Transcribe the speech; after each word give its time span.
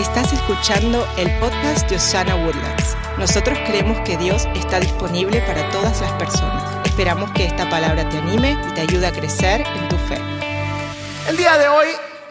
Estás 0.00 0.32
escuchando 0.32 1.06
el 1.18 1.30
podcast 1.40 1.86
de 1.90 1.96
Osana 1.96 2.34
Woodlands. 2.34 2.96
Nosotros 3.18 3.58
creemos 3.66 4.00
que 4.00 4.16
Dios 4.16 4.48
está 4.54 4.80
disponible 4.80 5.42
para 5.42 5.68
todas 5.68 6.00
las 6.00 6.10
personas. 6.12 6.86
Esperamos 6.86 7.30
que 7.32 7.44
esta 7.44 7.68
palabra 7.68 8.08
te 8.08 8.16
anime 8.16 8.56
y 8.66 8.72
te 8.72 8.80
ayude 8.80 9.06
a 9.06 9.12
crecer 9.12 9.60
en 9.60 9.88
tu 9.90 9.96
fe. 9.96 10.16
El 11.28 11.36
día 11.36 11.58
de 11.58 11.68
hoy 11.68 11.88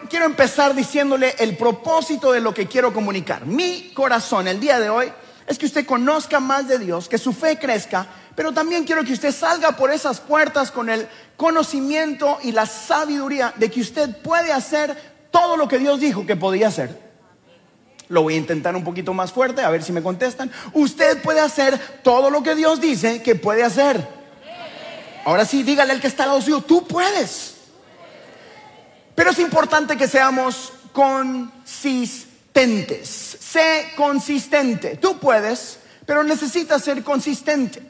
quiero 0.08 0.24
empezar 0.24 0.74
diciéndole 0.74 1.36
el 1.38 1.56
propósito 1.56 2.32
de 2.32 2.40
lo 2.40 2.52
que 2.52 2.66
quiero 2.66 2.92
comunicar. 2.92 3.46
Mi 3.46 3.92
corazón 3.94 4.48
el 4.48 4.58
día 4.58 4.80
de 4.80 4.90
hoy 4.90 5.12
es 5.46 5.56
que 5.56 5.66
usted 5.66 5.86
conozca 5.86 6.40
más 6.40 6.66
de 6.66 6.80
Dios, 6.80 7.08
que 7.08 7.18
su 7.18 7.32
fe 7.32 7.56
crezca, 7.56 8.04
pero 8.34 8.50
también 8.50 8.82
quiero 8.82 9.04
que 9.04 9.12
usted 9.12 9.32
salga 9.32 9.76
por 9.76 9.92
esas 9.92 10.18
puertas 10.18 10.72
con 10.72 10.90
el 10.90 11.06
conocimiento 11.36 12.40
y 12.42 12.50
la 12.50 12.66
sabiduría 12.66 13.54
de 13.54 13.70
que 13.70 13.80
usted 13.80 14.10
puede 14.22 14.52
hacer 14.52 14.96
todo 15.30 15.56
lo 15.56 15.68
que 15.68 15.78
Dios 15.78 16.00
dijo 16.00 16.26
que 16.26 16.34
podía 16.34 16.66
hacer. 16.66 17.09
Lo 18.10 18.20
voy 18.22 18.34
a 18.34 18.38
intentar 18.38 18.74
un 18.74 18.82
poquito 18.82 19.14
más 19.14 19.32
fuerte, 19.32 19.62
a 19.62 19.70
ver 19.70 19.84
si 19.84 19.92
me 19.92 20.02
contestan. 20.02 20.50
Usted 20.72 21.22
puede 21.22 21.38
hacer 21.40 21.78
todo 22.02 22.28
lo 22.28 22.42
que 22.42 22.56
Dios 22.56 22.80
dice 22.80 23.22
que 23.22 23.36
puede 23.36 23.62
hacer. 23.62 24.04
Ahora 25.24 25.44
sí, 25.44 25.62
dígale 25.62 25.92
al 25.92 26.00
que 26.00 26.08
está 26.08 26.24
al 26.24 26.30
lado 26.30 26.42
suyo, 26.42 26.60
tú 26.60 26.88
puedes. 26.88 27.54
Pero 29.14 29.30
es 29.30 29.38
importante 29.38 29.96
que 29.96 30.08
seamos 30.08 30.72
consistentes. 30.92 33.38
Sé 33.40 33.92
consistente. 33.96 34.96
Tú 34.96 35.20
puedes, 35.20 35.78
pero 36.04 36.24
necesitas 36.24 36.82
ser 36.82 37.04
consistente. 37.04 37.80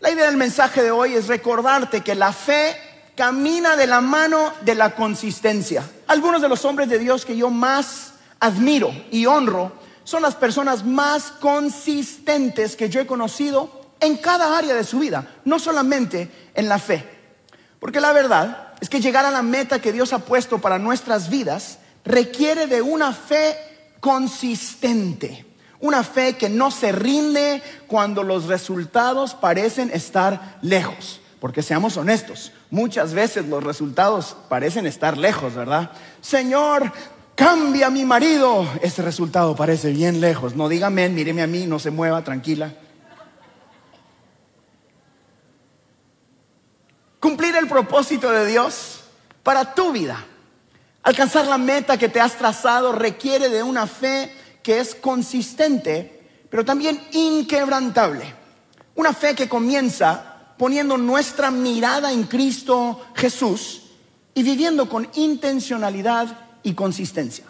La 0.00 0.10
idea 0.10 0.26
del 0.26 0.36
mensaje 0.36 0.82
de 0.82 0.90
hoy 0.90 1.14
es 1.14 1.28
recordarte 1.28 2.02
que 2.02 2.14
la 2.14 2.34
fe 2.34 2.76
camina 3.16 3.76
de 3.76 3.86
la 3.86 4.02
mano 4.02 4.52
de 4.60 4.74
la 4.74 4.94
consistencia. 4.94 5.82
Algunos 6.08 6.42
de 6.42 6.50
los 6.50 6.66
hombres 6.66 6.90
de 6.90 6.98
Dios 6.98 7.24
que 7.24 7.38
yo 7.38 7.48
más 7.48 8.10
admiro 8.40 8.92
y 9.10 9.26
honro 9.26 9.72
son 10.04 10.22
las 10.22 10.34
personas 10.34 10.84
más 10.84 11.30
consistentes 11.30 12.74
que 12.74 12.88
yo 12.88 13.00
he 13.00 13.06
conocido 13.06 13.80
en 14.00 14.16
cada 14.16 14.56
área 14.58 14.74
de 14.74 14.84
su 14.84 14.98
vida, 14.98 15.36
no 15.44 15.58
solamente 15.58 16.30
en 16.54 16.68
la 16.68 16.78
fe. 16.78 17.06
Porque 17.78 18.00
la 18.00 18.12
verdad 18.12 18.74
es 18.80 18.88
que 18.88 19.00
llegar 19.00 19.24
a 19.24 19.30
la 19.30 19.42
meta 19.42 19.80
que 19.80 19.92
Dios 19.92 20.12
ha 20.12 20.20
puesto 20.20 20.58
para 20.58 20.78
nuestras 20.78 21.28
vidas 21.28 21.78
requiere 22.04 22.66
de 22.66 22.82
una 22.82 23.12
fe 23.12 23.56
consistente, 24.00 25.46
una 25.80 26.02
fe 26.02 26.36
que 26.36 26.48
no 26.48 26.70
se 26.70 26.92
rinde 26.92 27.62
cuando 27.86 28.22
los 28.22 28.46
resultados 28.46 29.34
parecen 29.34 29.90
estar 29.92 30.58
lejos. 30.62 31.20
Porque 31.40 31.62
seamos 31.62 31.96
honestos, 31.96 32.52
muchas 32.70 33.14
veces 33.14 33.46
los 33.46 33.64
resultados 33.64 34.36
parecen 34.48 34.86
estar 34.86 35.16
lejos, 35.16 35.54
¿verdad? 35.54 35.90
Señor, 36.20 36.92
cambia 37.40 37.88
mi 37.88 38.04
marido. 38.04 38.68
Ese 38.82 39.00
resultado 39.00 39.56
parece 39.56 39.92
bien 39.92 40.20
lejos. 40.20 40.54
No 40.54 40.68
diga 40.68 40.88
amén, 40.88 41.14
míreme 41.14 41.40
a 41.40 41.46
mí, 41.46 41.66
no 41.66 41.78
se 41.78 41.90
mueva, 41.90 42.22
tranquila. 42.22 42.74
Cumplir 47.18 47.56
el 47.56 47.66
propósito 47.66 48.30
de 48.30 48.44
Dios 48.44 49.00
para 49.42 49.74
tu 49.74 49.90
vida. 49.90 50.22
Alcanzar 51.02 51.46
la 51.46 51.56
meta 51.56 51.96
que 51.96 52.10
te 52.10 52.20
has 52.20 52.36
trazado 52.36 52.92
requiere 52.92 53.48
de 53.48 53.62
una 53.62 53.86
fe 53.86 54.30
que 54.62 54.78
es 54.78 54.94
consistente, 54.94 56.28
pero 56.50 56.62
también 56.62 57.00
inquebrantable. 57.12 58.34
Una 58.96 59.14
fe 59.14 59.34
que 59.34 59.48
comienza 59.48 60.52
poniendo 60.58 60.98
nuestra 60.98 61.50
mirada 61.50 62.12
en 62.12 62.24
Cristo 62.24 63.00
Jesús 63.14 63.84
y 64.34 64.42
viviendo 64.42 64.90
con 64.90 65.08
intencionalidad 65.14 66.49
y 66.62 66.74
consistencia. 66.74 67.44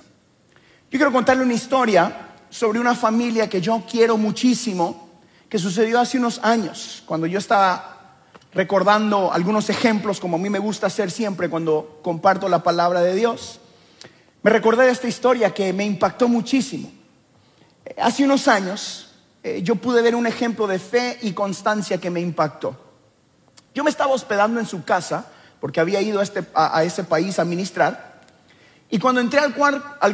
Yo 0.91 0.98
quiero 0.98 1.12
contarle 1.12 1.44
una 1.44 1.55
historia 1.55 2.30
sobre 2.50 2.80
una 2.80 2.97
familia 2.97 3.48
que 3.48 3.61
yo 3.61 3.84
quiero 3.89 4.16
muchísimo, 4.16 5.08
que 5.48 5.58
sucedió 5.58 6.00
hace 6.00 6.19
unos 6.19 6.41
años, 6.42 7.03
cuando 7.06 7.26
yo 7.26 7.38
estaba 7.38 8.19
recordando 8.53 9.32
algunos 9.32 9.70
ejemplos, 9.70 10.19
como 10.19 10.37
a 10.37 10.41
mí 10.41 10.50
me 10.50 10.59
gusta 10.59 10.88
hacer 10.88 11.12
siempre 11.12 11.49
cuando 11.49 12.00
comparto 12.03 12.49
la 12.49 12.62
palabra 12.62 13.03
de 13.03 13.15
Dios. 13.15 13.60
Me 14.43 14.50
recordé 14.50 14.87
de 14.87 14.91
esta 14.91 15.06
historia 15.06 15.54
que 15.54 15.72
me 15.72 15.84
impactó 15.84 16.28
muchísimo. 16.28 16.91
Hace 17.97 18.25
unos 18.25 18.49
años 18.49 19.12
eh, 19.44 19.60
yo 19.62 19.76
pude 19.76 20.03
ver 20.03 20.16
un 20.16 20.26
ejemplo 20.26 20.66
de 20.66 20.81
fe 20.81 21.19
y 21.22 21.32
constancia 21.32 21.99
que 21.99 22.10
me 22.10 22.20
impactó. 22.20 22.76
Yo 23.75 23.84
me 23.84 23.91
estaba 23.91 24.12
hospedando 24.12 24.59
en 24.59 24.66
su 24.66 24.82
casa 24.82 25.26
porque 25.60 25.78
había 25.78 26.00
ido 26.00 26.19
a, 26.19 26.25
este, 26.25 26.44
a 26.54 26.82
ese 26.82 27.04
país 27.04 27.38
a 27.38 27.44
ministrar 27.44 28.09
y 28.90 28.98
cuando 28.98 29.20
entré 29.20 29.40
al, 29.40 29.54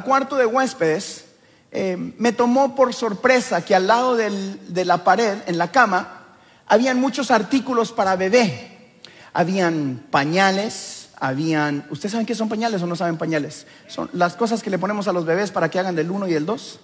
cuarto 0.04 0.36
de 0.36 0.44
huéspedes, 0.44 1.24
eh, 1.72 1.96
me 1.96 2.32
tomó 2.32 2.74
por 2.74 2.92
sorpresa 2.92 3.64
que 3.64 3.74
al 3.74 3.86
lado 3.86 4.16
de 4.16 4.84
la 4.84 5.02
pared, 5.02 5.38
en 5.46 5.56
la 5.56 5.70
cama, 5.70 6.26
habían 6.66 7.00
muchos 7.00 7.30
artículos 7.30 7.92
para 7.92 8.16
bebé. 8.16 9.00
Habían 9.32 10.06
pañales, 10.10 11.08
habían... 11.16 11.86
¿Ustedes 11.90 12.12
saben 12.12 12.26
qué 12.26 12.34
son 12.34 12.50
pañales 12.50 12.82
o 12.82 12.86
no 12.86 12.96
saben 12.96 13.16
pañales? 13.16 13.66
Son 13.86 14.10
las 14.12 14.36
cosas 14.36 14.62
que 14.62 14.70
le 14.70 14.78
ponemos 14.78 15.08
a 15.08 15.12
los 15.12 15.24
bebés 15.24 15.50
para 15.50 15.70
que 15.70 15.78
hagan 15.78 15.96
del 15.96 16.10
1 16.10 16.28
y 16.28 16.34
el 16.34 16.44
2. 16.44 16.80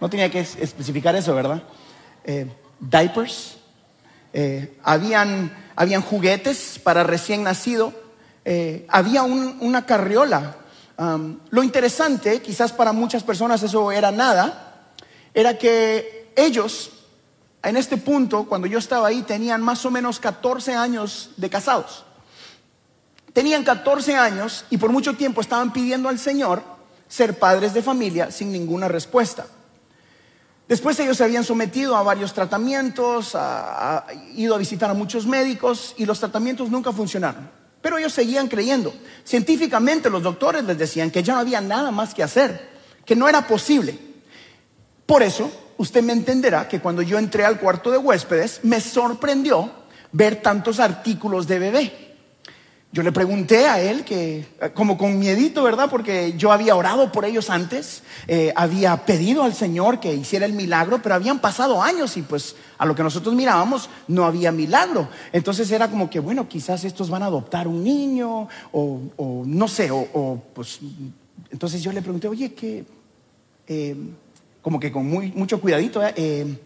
No 0.00 0.10
tenía 0.10 0.30
que 0.30 0.40
especificar 0.40 1.14
eso, 1.14 1.34
¿verdad? 1.34 1.62
Eh, 2.24 2.50
diapers. 2.80 3.58
Eh, 4.32 4.76
habían, 4.82 5.56
habían 5.76 6.02
juguetes 6.02 6.80
para 6.82 7.04
recién 7.04 7.44
nacido 7.44 8.07
eh, 8.50 8.86
había 8.88 9.24
una 9.24 9.84
carriola. 9.84 10.56
lo 11.50 11.62
interesante, 11.62 12.40
quizás 12.40 12.72
para 12.72 12.94
muchas 12.94 13.22
personas 13.22 13.62
eso 13.62 13.92
era 13.92 14.10
nada, 14.10 14.94
era 15.34 15.58
que 15.58 16.32
ellos, 16.34 16.90
en 17.62 17.76
este 17.76 17.98
punto, 17.98 18.44
cuando 18.44 18.66
yo 18.66 18.78
estaba 18.78 19.08
ahí, 19.08 19.20
tenían 19.20 19.60
más 19.60 19.84
o 19.84 19.90
menos 19.90 20.18
14 20.18 20.74
años 20.74 21.32
de 21.36 21.50
casados. 21.50 22.06
Tenían 23.34 23.64
14 23.64 24.16
años 24.16 24.64
y 24.70 24.78
por 24.78 24.92
mucho 24.92 25.14
tiempo 25.14 25.42
estaban 25.42 25.70
pidiendo 25.70 26.08
al 26.08 26.18
Señor 26.18 26.62
ser 27.06 27.38
padres 27.38 27.74
de 27.74 27.82
familia 27.82 28.30
sin 28.30 28.50
ninguna 28.50 28.88
respuesta. 28.88 29.46
Después 30.66 30.98
ellos 31.00 31.18
se 31.18 31.24
habían 31.24 31.44
sometido 31.44 31.96
a 31.96 32.02
varios 32.02 32.32
tratamientos, 32.32 33.32
ha 33.34 34.06
ido 34.34 34.54
a 34.54 34.58
visitar 34.58 34.88
a 34.88 34.94
muchos 34.94 35.26
médicos 35.26 35.94
y 35.98 36.06
los 36.06 36.18
tratamientos 36.18 36.70
nunca 36.70 36.92
funcionaron. 36.94 37.67
Pero 37.80 37.98
ellos 37.98 38.12
seguían 38.12 38.48
creyendo. 38.48 38.92
Científicamente 39.24 40.10
los 40.10 40.22
doctores 40.22 40.64
les 40.64 40.78
decían 40.78 41.10
que 41.10 41.22
ya 41.22 41.34
no 41.34 41.40
había 41.40 41.60
nada 41.60 41.90
más 41.90 42.14
que 42.14 42.22
hacer, 42.22 42.68
que 43.04 43.14
no 43.14 43.28
era 43.28 43.46
posible. 43.46 43.98
Por 45.06 45.22
eso, 45.22 45.50
usted 45.76 46.02
me 46.02 46.12
entenderá 46.12 46.68
que 46.68 46.80
cuando 46.80 47.02
yo 47.02 47.18
entré 47.18 47.44
al 47.44 47.58
cuarto 47.58 47.90
de 47.90 47.98
huéspedes, 47.98 48.60
me 48.64 48.80
sorprendió 48.80 49.70
ver 50.12 50.42
tantos 50.42 50.80
artículos 50.80 51.46
de 51.46 51.58
bebé. 51.58 52.07
Yo 52.90 53.02
le 53.02 53.12
pregunté 53.12 53.66
a 53.66 53.82
él 53.82 54.02
que, 54.02 54.46
como 54.72 54.96
con 54.96 55.18
miedito, 55.18 55.62
¿verdad? 55.62 55.90
Porque 55.90 56.32
yo 56.38 56.52
había 56.52 56.74
orado 56.74 57.12
por 57.12 57.26
ellos 57.26 57.50
antes, 57.50 58.02
eh, 58.26 58.50
había 58.56 59.04
pedido 59.04 59.42
al 59.42 59.52
Señor 59.52 60.00
que 60.00 60.14
hiciera 60.14 60.46
el 60.46 60.54
milagro, 60.54 61.02
pero 61.02 61.14
habían 61.14 61.38
pasado 61.38 61.82
años 61.82 62.16
y 62.16 62.22
pues 62.22 62.56
a 62.78 62.86
lo 62.86 62.94
que 62.94 63.02
nosotros 63.02 63.34
mirábamos 63.34 63.90
no 64.08 64.24
había 64.24 64.52
milagro. 64.52 65.06
Entonces 65.32 65.70
era 65.70 65.90
como 65.90 66.08
que, 66.08 66.18
bueno, 66.18 66.48
quizás 66.48 66.82
estos 66.84 67.10
van 67.10 67.22
a 67.22 67.26
adoptar 67.26 67.68
un 67.68 67.84
niño 67.84 68.48
o, 68.72 69.44
no 69.46 69.68
sé, 69.68 69.90
o, 69.90 70.42
pues... 70.54 70.80
Entonces 71.50 71.82
yo 71.82 71.92
le 71.92 72.00
pregunté, 72.00 72.26
oye, 72.26 72.54
que, 72.54 72.86
eh, 73.66 73.96
como 74.62 74.80
que 74.80 74.90
con 74.90 75.06
muy, 75.06 75.30
mucho 75.32 75.60
cuidadito, 75.60 76.00
eh, 76.16 76.58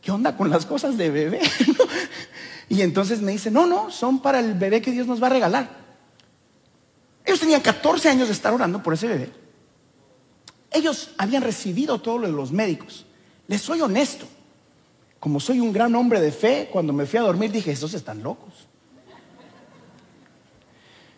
¿qué 0.00 0.10
onda 0.10 0.36
con 0.36 0.50
las 0.50 0.66
cosas 0.66 0.96
de 0.96 1.10
bebé? 1.10 1.40
Y 2.72 2.80
entonces 2.80 3.20
me 3.20 3.32
dice, 3.32 3.50
no, 3.50 3.66
no, 3.66 3.90
son 3.90 4.22
para 4.22 4.40
el 4.40 4.54
bebé 4.54 4.80
que 4.80 4.92
Dios 4.92 5.06
nos 5.06 5.22
va 5.22 5.26
a 5.26 5.30
regalar. 5.30 5.68
Ellos 7.22 7.38
tenían 7.38 7.60
14 7.60 8.08
años 8.08 8.28
de 8.28 8.32
estar 8.32 8.50
orando 8.50 8.82
por 8.82 8.94
ese 8.94 9.08
bebé. 9.08 9.30
Ellos 10.70 11.10
habían 11.18 11.42
recibido 11.42 12.00
todo 12.00 12.16
lo 12.16 12.28
de 12.28 12.32
los 12.32 12.50
médicos. 12.50 13.04
Les 13.46 13.60
soy 13.60 13.82
honesto. 13.82 14.26
Como 15.20 15.38
soy 15.38 15.60
un 15.60 15.70
gran 15.70 15.94
hombre 15.94 16.18
de 16.18 16.32
fe, 16.32 16.70
cuando 16.72 16.94
me 16.94 17.04
fui 17.04 17.18
a 17.18 17.22
dormir 17.22 17.52
dije, 17.52 17.72
estos 17.72 17.92
están 17.92 18.22
locos. 18.22 18.66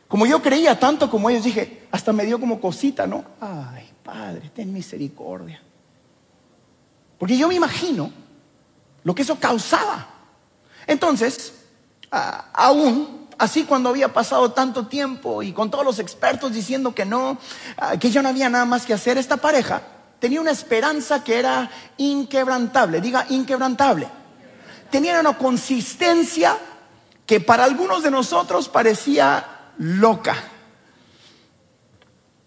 Como 0.09 0.27
yo 0.27 0.43
creía 0.43 0.77
tanto 0.77 1.09
como 1.09 1.31
ellos, 1.31 1.45
dije, 1.45 1.87
hasta 1.93 2.13
me 2.13 2.27
dio 2.27 2.41
como 2.41 2.61
cosita, 2.61 3.07
¿no? 3.07 3.25
Ay, 3.41 3.89
Padre, 4.03 4.51
ten 4.53 4.73
misericordia. 4.73 5.63
Porque 7.17 7.39
yo 7.39 7.47
me 7.47 7.55
imagino 7.55 8.11
lo 9.05 9.15
que 9.15 9.23
eso 9.23 9.39
causaba. 9.39 10.14
Entonces, 10.87 11.55
aún 12.11 13.29
así 13.39 13.65
cuando 13.65 13.89
había 13.89 14.13
pasado 14.13 14.53
tanto 14.53 14.87
tiempo 14.87 15.43
y 15.43 15.53
con 15.53 15.71
todos 15.71 15.85
los 15.85 15.99
expertos 15.99 16.53
diciendo 16.53 16.95
que 16.95 17.05
no, 17.05 17.39
que 18.01 18.11
ya 18.11 18.23
no 18.23 18.29
había 18.29 18.49
nada 18.49 18.65
más 18.65 18.87
que 18.87 18.95
hacer, 18.95 19.19
esta 19.19 19.37
pareja 19.37 19.83
tenía 20.19 20.41
una 20.41 20.53
esperanza 20.53 21.23
que 21.23 21.39
era 21.39 21.71
inquebrantable, 21.97 23.01
diga 23.01 23.27
inquebrantable. 23.29 24.09
Tenía 24.91 25.21
una 25.21 25.37
consistencia 25.37 26.57
que 27.27 27.41
para 27.41 27.65
algunos 27.65 28.03
de 28.03 28.11
nosotros 28.11 28.69
parecía 28.69 29.73
loca. 29.79 30.37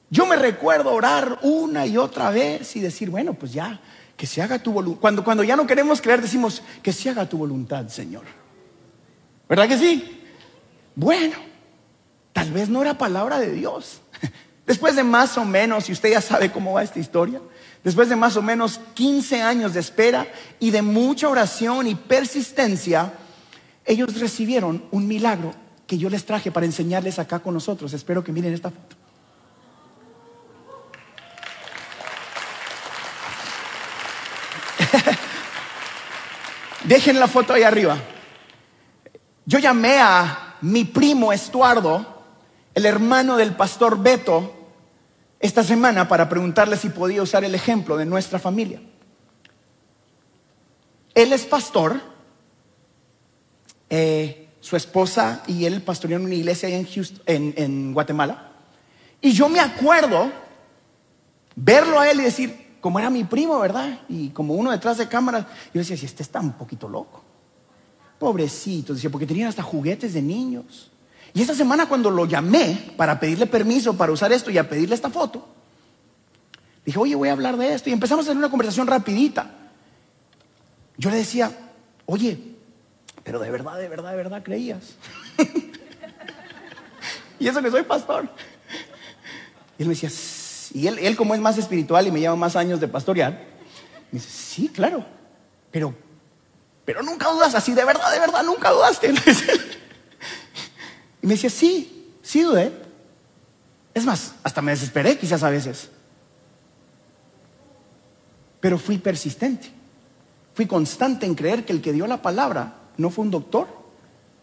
Yo 0.10 0.26
me 0.26 0.38
recuerdo 0.38 0.94
orar 0.94 1.40
una 1.42 1.86
y 1.86 1.98
otra 1.98 2.30
vez 2.30 2.76
y 2.76 2.80
decir, 2.80 3.10
bueno, 3.10 3.34
pues 3.34 3.52
ya, 3.52 3.80
que 4.18 4.26
se 4.26 4.42
haga 4.42 4.60
tu 4.60 4.74
voluntad. 4.74 5.00
Cuando, 5.00 5.24
cuando 5.24 5.44
ya 5.44 5.56
no 5.56 5.68
queremos 5.68 6.02
creer, 6.02 6.22
decimos, 6.22 6.64
que 6.82 6.92
se 6.92 7.10
haga 7.10 7.30
tu 7.30 7.38
voluntad, 7.38 7.88
Señor. 7.88 8.24
¿Verdad 9.48 9.68
que 9.68 9.78
sí? 9.78 10.26
Bueno, 10.96 11.36
tal 12.34 12.52
vez 12.52 12.68
no 12.68 12.82
era 12.82 12.98
palabra 12.98 13.40
de 13.40 13.52
Dios. 13.52 14.02
Después 14.66 14.96
de 14.96 15.04
más 15.04 15.38
o 15.38 15.46
menos, 15.46 15.88
y 15.88 15.94
usted 15.94 16.10
ya 16.10 16.20
sabe 16.20 16.52
cómo 16.52 16.74
va 16.74 16.84
esta 16.84 17.00
historia, 17.00 17.40
después 17.86 18.10
de 18.10 18.18
más 18.18 18.36
o 18.36 18.42
menos 18.42 18.82
15 18.96 19.42
años 19.42 19.74
de 19.74 19.80
espera 19.80 20.28
y 20.60 20.72
de 20.72 20.82
mucha 20.82 21.30
oración 21.30 21.88
y 21.88 21.96
persistencia, 21.96 23.14
ellos 23.86 24.20
recibieron 24.20 24.84
un 24.92 25.08
milagro 25.08 25.54
que 25.86 25.98
yo 25.98 26.10
les 26.10 26.26
traje 26.26 26.52
para 26.52 26.66
enseñarles 26.66 27.18
acá 27.18 27.40
con 27.40 27.54
nosotros. 27.54 27.94
Espero 27.94 28.26
que 28.26 28.34
miren 28.34 28.54
esta 28.54 28.70
foto. 28.70 28.97
Dejen 36.84 37.20
la 37.20 37.28
foto 37.28 37.54
ahí 37.54 37.64
arriba. 37.64 37.98
Yo 39.46 39.60
llamé 39.60 40.00
a 40.00 40.56
mi 40.62 40.86
primo 40.86 41.32
Estuardo, 41.32 42.24
el 42.74 42.86
hermano 42.86 43.38
del 43.38 43.56
pastor 43.56 44.02
Beto, 44.02 44.54
esta 45.40 45.64
semana 45.64 46.08
para 46.08 46.28
preguntarle 46.30 46.78
si 46.78 46.90
podía 46.90 47.22
usar 47.22 47.44
el 47.44 47.56
ejemplo 47.56 47.98
de 47.98 48.06
nuestra 48.06 48.40
familia. 48.40 48.82
Él 51.14 51.34
es 51.34 51.46
pastor, 51.46 52.00
eh, 53.90 54.50
su 54.60 54.76
esposa 54.76 55.44
y 55.48 55.66
él 55.66 55.82
pastorean 55.82 56.26
una 56.26 56.36
iglesia 56.36 56.70
en, 56.70 56.88
en, 57.26 57.54
en 57.56 57.94
Guatemala. 57.94 58.52
Y 59.22 59.32
yo 59.32 59.50
me 59.50 59.60
acuerdo 59.60 60.32
verlo 61.56 62.00
a 62.00 62.10
él 62.10 62.20
y 62.20 62.24
decir, 62.24 62.67
como 62.82 63.00
era 63.00 63.10
mi 63.10 63.24
primo, 63.24 63.60
¿verdad? 63.60 64.02
Y 64.10 64.30
como 64.30 64.56
uno 64.56 64.72
detrás 64.72 64.98
de 64.98 65.08
cámaras, 65.08 65.46
yo 65.74 65.80
decía, 65.80 65.98
si 65.98 66.06
este 66.06 66.24
está 66.24 66.40
un 66.40 66.54
poquito 66.54 66.88
loco. 66.88 67.24
Pobrecito, 68.20 68.94
decía, 68.94 69.10
porque 69.10 69.28
tenía 69.28 69.48
hasta 69.48 69.64
juguetes 69.64 70.14
de 70.14 70.22
niños. 70.22 70.92
Y 71.34 71.42
esta 71.42 71.54
semana 71.54 71.88
cuando 71.88 72.10
lo 72.10 72.26
llamé 72.26 72.94
para 72.98 73.20
pedirle 73.20 73.46
permiso 73.46 73.96
para 73.96 74.12
usar 74.12 74.32
esto 74.32 74.50
y 74.50 74.58
a 74.58 74.68
pedirle 74.68 74.96
esta 74.96 75.10
foto, 75.10 75.48
dije, 76.86 76.98
oye, 76.98 77.16
voy 77.16 77.30
a 77.30 77.34
hablar 77.34 77.58
de 77.58 77.74
esto. 77.74 77.90
Y 77.90 77.94
empezamos 77.94 78.26
a 78.26 78.30
tener 78.30 78.40
una 78.40 78.50
conversación 78.50 78.88
rapidita. 78.88 79.52
Yo 80.98 81.12
le 81.12 81.18
decía, 81.18 81.52
oye, 82.06 82.56
pero 83.24 83.40
de 83.40 83.52
verdad, 83.52 83.78
de 83.78 83.90
verdad, 83.90 84.12
de 84.12 84.18
verdad 84.18 84.44
creías. 84.44 84.96
y 87.40 87.48
eso 87.48 87.62
que 87.62 87.70
soy 87.70 87.84
pastor. 87.84 88.28
Y 89.78 89.84
él 89.84 89.90
me 89.90 89.94
decía, 89.94 90.10
y 90.74 90.88
él, 90.88 91.16
como 91.16 91.36
es 91.36 91.42
más 91.42 91.58
espiritual 91.58 92.08
y 92.08 92.12
me 92.12 92.20
lleva 92.20 92.36
más 92.36 92.56
años 92.56 92.80
de 92.80 92.88
pastorear, 92.88 93.34
me 94.12 94.20
dice, 94.20 94.30
sí, 94.30 94.70
claro, 94.70 95.06
pero, 95.72 95.94
pero 96.86 97.04
nunca 97.04 97.30
dudas 97.30 97.56
así, 97.56 97.74
de 97.74 97.86
verdad, 97.86 98.12
de 98.12 98.20
verdad, 98.20 98.44
nunca 98.44 98.72
dudaste. 98.72 99.10
y 101.22 101.28
me 101.28 101.34
decía, 101.34 101.50
sí, 101.50 102.14
sí 102.22 102.42
dudé. 102.42 102.72
Es 103.94 104.06
más, 104.06 104.34
hasta 104.44 104.62
me 104.62 104.72
desesperé 104.72 105.18
quizás 105.18 105.44
a 105.44 105.50
veces. 105.50 105.90
Pero 108.60 108.78
fui 108.78 108.98
persistente. 108.98 109.72
Fui 110.54 110.66
constante 110.66 111.26
en 111.26 111.36
creer 111.36 111.66
que 111.66 111.74
el 111.74 111.82
que 111.82 111.94
dio 111.94 112.08
la 112.08 112.22
palabra 112.22 112.74
no 112.98 113.10
fue 113.10 113.26
un 113.26 113.32
doctor, 113.32 113.68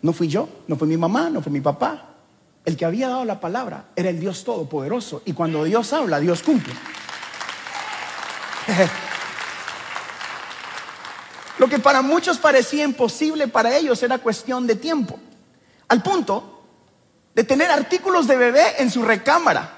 no 0.03 0.13
fui 0.13 0.29
yo, 0.29 0.49
no 0.69 0.77
fue 0.77 0.87
mi 0.87 0.97
mamá, 0.97 1.31
no 1.31 1.43
fue 1.43 1.51
mi 1.51 1.61
papá, 1.61 2.14
el 2.65 2.77
que 2.77 2.85
había 2.85 3.09
dado 3.09 3.25
la 3.25 3.41
palabra 3.41 3.87
era 3.95 4.11
el 4.11 4.19
Dios 4.19 4.45
Todopoderoso. 4.45 5.23
Y 5.25 5.33
cuando 5.33 5.65
Dios 5.65 5.93
habla, 5.93 6.21
Dios 6.21 6.43
cumple. 6.43 6.73
Lo 11.59 11.69
que 11.69 11.79
para 11.79 12.03
muchos 12.03 12.39
parecía 12.39 12.85
imposible, 12.85 13.49
para 13.49 13.77
ellos 13.77 14.03
era 14.03 14.19
cuestión 14.19 14.67
de 14.67 14.77
tiempo. 14.77 15.19
Al 15.89 16.03
punto 16.03 16.63
de 17.35 17.45
tener 17.45 17.71
artículos 17.71 18.27
de 18.27 18.37
bebé 18.37 18.77
en 18.79 18.91
su 18.91 19.03
recámara. 19.03 19.71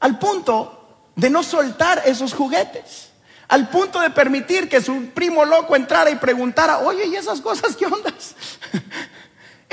Al 0.00 0.18
punto 0.18 1.10
de 1.16 1.30
no 1.30 1.42
soltar 1.42 2.02
esos 2.06 2.32
juguetes. 2.32 3.10
Al 3.48 3.68
punto 3.68 4.00
de 4.00 4.08
permitir 4.10 4.70
que 4.70 4.80
su 4.80 5.10
primo 5.10 5.44
loco 5.44 5.76
entrara 5.76 6.10
y 6.10 6.16
preguntara, 6.16 6.78
oye, 6.78 7.06
¿y 7.06 7.14
esas 7.14 7.42
cosas 7.42 7.76
qué 7.76 7.84
ondas? 7.86 8.34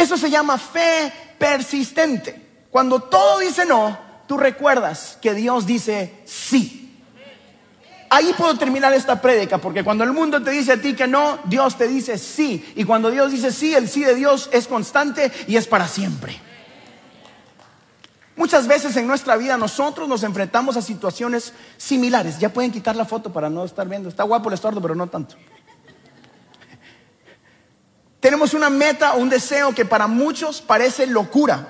Eso 0.01 0.18
se 0.18 0.31
llama 0.31 0.57
fe 0.57 1.13
persistente. 1.38 2.65
Cuando 2.71 3.01
todo 3.01 3.38
dice 3.38 3.65
no, 3.65 3.95
tú 4.27 4.36
recuerdas 4.36 5.19
que 5.21 5.36
Dios 5.36 5.68
dice 5.68 6.21
sí. 6.25 7.00
Ahí 8.09 8.33
puedo 8.36 8.57
terminar 8.57 8.92
esta 8.94 9.21
prédica, 9.21 9.59
porque 9.59 9.83
cuando 9.83 10.03
el 10.03 10.12
mundo 10.12 10.42
te 10.42 10.50
dice 10.50 10.74
a 10.74 10.81
ti 10.81 10.95
que 10.95 11.06
no, 11.06 11.38
Dios 11.45 11.77
te 11.77 11.88
dice 11.88 12.18
sí. 12.18 12.74
Y 12.75 12.83
cuando 12.83 13.12
Dios 13.12 13.31
dice 13.31 13.51
sí, 13.51 13.75
el 13.75 13.88
sí 13.88 14.03
de 14.03 14.15
Dios 14.15 14.50
es 14.51 14.68
constante 14.68 15.31
y 15.48 15.56
es 15.56 15.68
para 15.68 15.88
siempre. 15.88 16.42
Muchas 18.36 18.65
veces 18.68 18.97
en 18.97 19.06
nuestra 19.06 19.38
vida 19.38 19.56
nosotros 19.56 20.09
nos 20.09 20.24
enfrentamos 20.24 20.77
a 20.77 20.81
situaciones 20.81 21.54
similares. 21.77 22.39
Ya 22.39 22.50
pueden 22.50 22.71
quitar 22.71 22.95
la 22.95 23.06
foto 23.06 23.31
para 23.31 23.51
no 23.51 23.63
estar 23.63 23.88
viendo. 23.88 24.09
Está 24.09 24.24
guapo 24.24 24.50
el 24.50 24.56
estordo, 24.56 24.81
pero 24.81 24.95
no 24.95 25.06
tanto. 25.06 25.36
Tenemos 28.21 28.53
una 28.53 28.69
meta 28.69 29.15
o 29.15 29.18
un 29.18 29.29
deseo 29.29 29.73
que 29.73 29.83
para 29.83 30.06
muchos 30.06 30.62
parece 30.62 31.07
locura. 31.07 31.68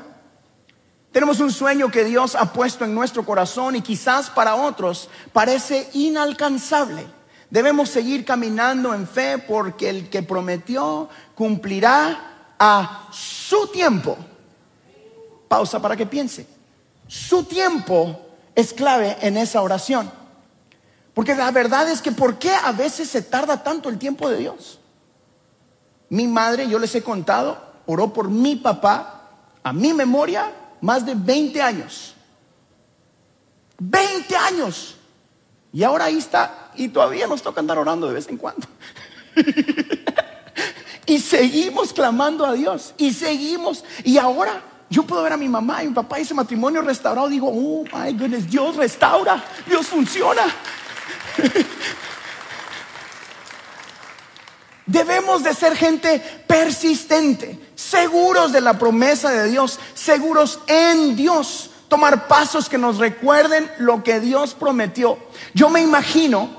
Tenemos 1.13 1.39
un 1.39 1.51
sueño 1.51 1.89
que 1.89 2.03
Dios 2.03 2.35
ha 2.35 2.51
puesto 2.51 2.83
en 2.83 2.93
nuestro 2.93 3.25
corazón 3.25 3.77
y 3.77 3.81
quizás 3.81 4.29
para 4.29 4.55
otros 4.55 5.09
parece 5.31 5.89
inalcanzable. 5.93 7.07
Debemos 7.49 7.89
seguir 7.89 8.25
caminando 8.25 8.93
en 8.93 9.07
fe 9.07 9.37
porque 9.37 9.89
el 9.89 10.09
que 10.09 10.23
prometió 10.23 11.07
cumplirá 11.35 12.53
a 12.59 13.07
su 13.11 13.67
tiempo. 13.67 14.17
Pausa 15.47 15.81
para 15.81 15.95
que 15.95 16.05
piense. 16.05 16.45
Su 17.07 17.45
tiempo 17.45 18.25
es 18.55 18.73
clave 18.73 19.17
en 19.21 19.37
esa 19.37 19.61
oración. 19.61 20.11
Porque 21.13 21.33
la 21.33 21.51
verdad 21.51 21.89
es 21.89 22.01
que 22.01 22.11
¿por 22.11 22.39
qué 22.39 22.51
a 22.51 22.73
veces 22.73 23.09
se 23.09 23.21
tarda 23.21 23.63
tanto 23.63 23.87
el 23.87 23.97
tiempo 23.97 24.29
de 24.29 24.37
Dios? 24.37 24.80
Mi 26.11 26.27
madre, 26.27 26.67
yo 26.67 26.77
les 26.77 26.93
he 26.93 27.01
contado, 27.01 27.57
oró 27.85 28.11
por 28.11 28.27
mi 28.27 28.57
papá, 28.57 29.29
a 29.63 29.71
mi 29.71 29.93
memoria, 29.93 30.51
más 30.81 31.05
de 31.05 31.15
20 31.15 31.61
años. 31.61 32.15
20 33.79 34.35
años. 34.35 34.97
Y 35.71 35.83
ahora 35.83 36.05
ahí 36.05 36.17
está, 36.17 36.71
y 36.75 36.89
todavía 36.89 37.27
nos 37.27 37.41
toca 37.41 37.61
andar 37.61 37.77
orando 37.77 38.09
de 38.09 38.13
vez 38.15 38.27
en 38.27 38.35
cuando. 38.35 38.67
y 41.05 41.17
seguimos 41.19 41.93
clamando 41.93 42.45
a 42.45 42.51
Dios, 42.55 42.93
y 42.97 43.13
seguimos, 43.13 43.85
y 44.03 44.17
ahora 44.17 44.61
yo 44.89 45.03
puedo 45.03 45.23
ver 45.23 45.31
a 45.31 45.37
mi 45.37 45.47
mamá 45.47 45.81
y 45.81 45.87
mi 45.87 45.93
papá 45.93 46.19
ese 46.19 46.33
matrimonio 46.33 46.81
restaurado, 46.81 47.29
digo, 47.29 47.47
oh 47.47 47.85
my 47.85 48.11
goodness, 48.11 48.51
Dios 48.51 48.75
restaura, 48.75 49.41
Dios 49.65 49.87
funciona. 49.87 50.43
Debemos 54.85 55.43
de 55.43 55.53
ser 55.53 55.75
gente 55.75 56.19
persistente, 56.47 57.57
seguros 57.75 58.51
de 58.51 58.61
la 58.61 58.79
promesa 58.79 59.29
de 59.29 59.49
Dios, 59.49 59.79
seguros 59.93 60.59
en 60.67 61.15
Dios, 61.15 61.69
tomar 61.87 62.27
pasos 62.27 62.67
que 62.67 62.77
nos 62.77 62.97
recuerden 62.97 63.69
lo 63.77 64.03
que 64.03 64.19
Dios 64.19 64.55
prometió. 64.55 65.19
Yo 65.53 65.69
me 65.69 65.81
imagino, 65.81 66.49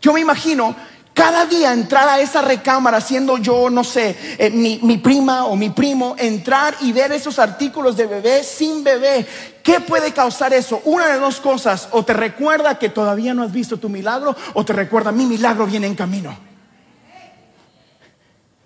yo 0.00 0.12
me 0.12 0.20
imagino 0.20 0.76
cada 1.12 1.44
día 1.44 1.72
entrar 1.72 2.08
a 2.08 2.20
esa 2.20 2.40
recámara 2.40 3.00
siendo 3.00 3.36
yo, 3.36 3.68
no 3.68 3.84
sé, 3.84 4.16
eh, 4.38 4.48
mi, 4.50 4.78
mi, 4.82 4.96
prima 4.96 5.44
o 5.44 5.56
mi 5.56 5.70
primo, 5.70 6.14
entrar 6.18 6.74
y 6.80 6.92
ver 6.92 7.12
esos 7.12 7.38
artículos 7.38 7.96
de 7.96 8.06
bebé 8.06 8.44
sin 8.44 8.84
bebé. 8.84 9.26
¿Qué 9.62 9.80
puede 9.80 10.12
causar 10.12 10.54
eso? 10.54 10.80
Una 10.84 11.08
de 11.08 11.18
dos 11.18 11.40
cosas, 11.40 11.88
o 11.90 12.04
te 12.04 12.14
recuerda 12.14 12.78
que 12.78 12.88
todavía 12.88 13.34
no 13.34 13.42
has 13.42 13.52
visto 13.52 13.76
tu 13.76 13.88
milagro, 13.88 14.36
o 14.54 14.64
te 14.64 14.72
recuerda 14.72 15.12
mi 15.12 15.26
milagro 15.26 15.66
viene 15.66 15.88
en 15.88 15.96
camino. 15.96 16.49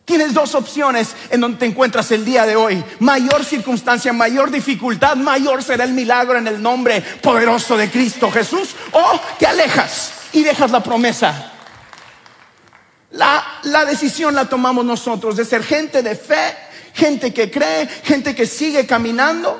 Tienes 0.04 0.34
dos 0.34 0.54
opciones 0.54 1.14
en 1.30 1.40
donde 1.40 1.58
te 1.58 1.64
encuentras 1.64 2.10
el 2.10 2.24
día 2.24 2.44
de 2.44 2.56
hoy. 2.56 2.84
Mayor 2.98 3.42
circunstancia, 3.42 4.12
mayor 4.12 4.50
dificultad, 4.50 5.16
mayor 5.16 5.62
será 5.62 5.84
el 5.84 5.94
milagro 5.94 6.36
en 6.36 6.46
el 6.46 6.60
nombre 6.60 7.00
poderoso 7.00 7.76
de 7.76 7.90
Cristo 7.90 8.30
Jesús. 8.30 8.76
O 8.92 9.20
te 9.38 9.46
alejas 9.46 10.12
y 10.32 10.42
dejas 10.42 10.70
la 10.70 10.82
promesa. 10.82 11.52
La, 13.12 13.60
la 13.62 13.86
decisión 13.86 14.34
la 14.34 14.46
tomamos 14.46 14.84
nosotros 14.84 15.36
de 15.36 15.44
ser 15.46 15.62
gente 15.62 16.02
de 16.02 16.16
fe, 16.16 16.54
gente 16.92 17.32
que 17.32 17.50
cree, 17.50 17.86
gente 17.86 18.34
que 18.34 18.44
sigue 18.44 18.86
caminando, 18.86 19.58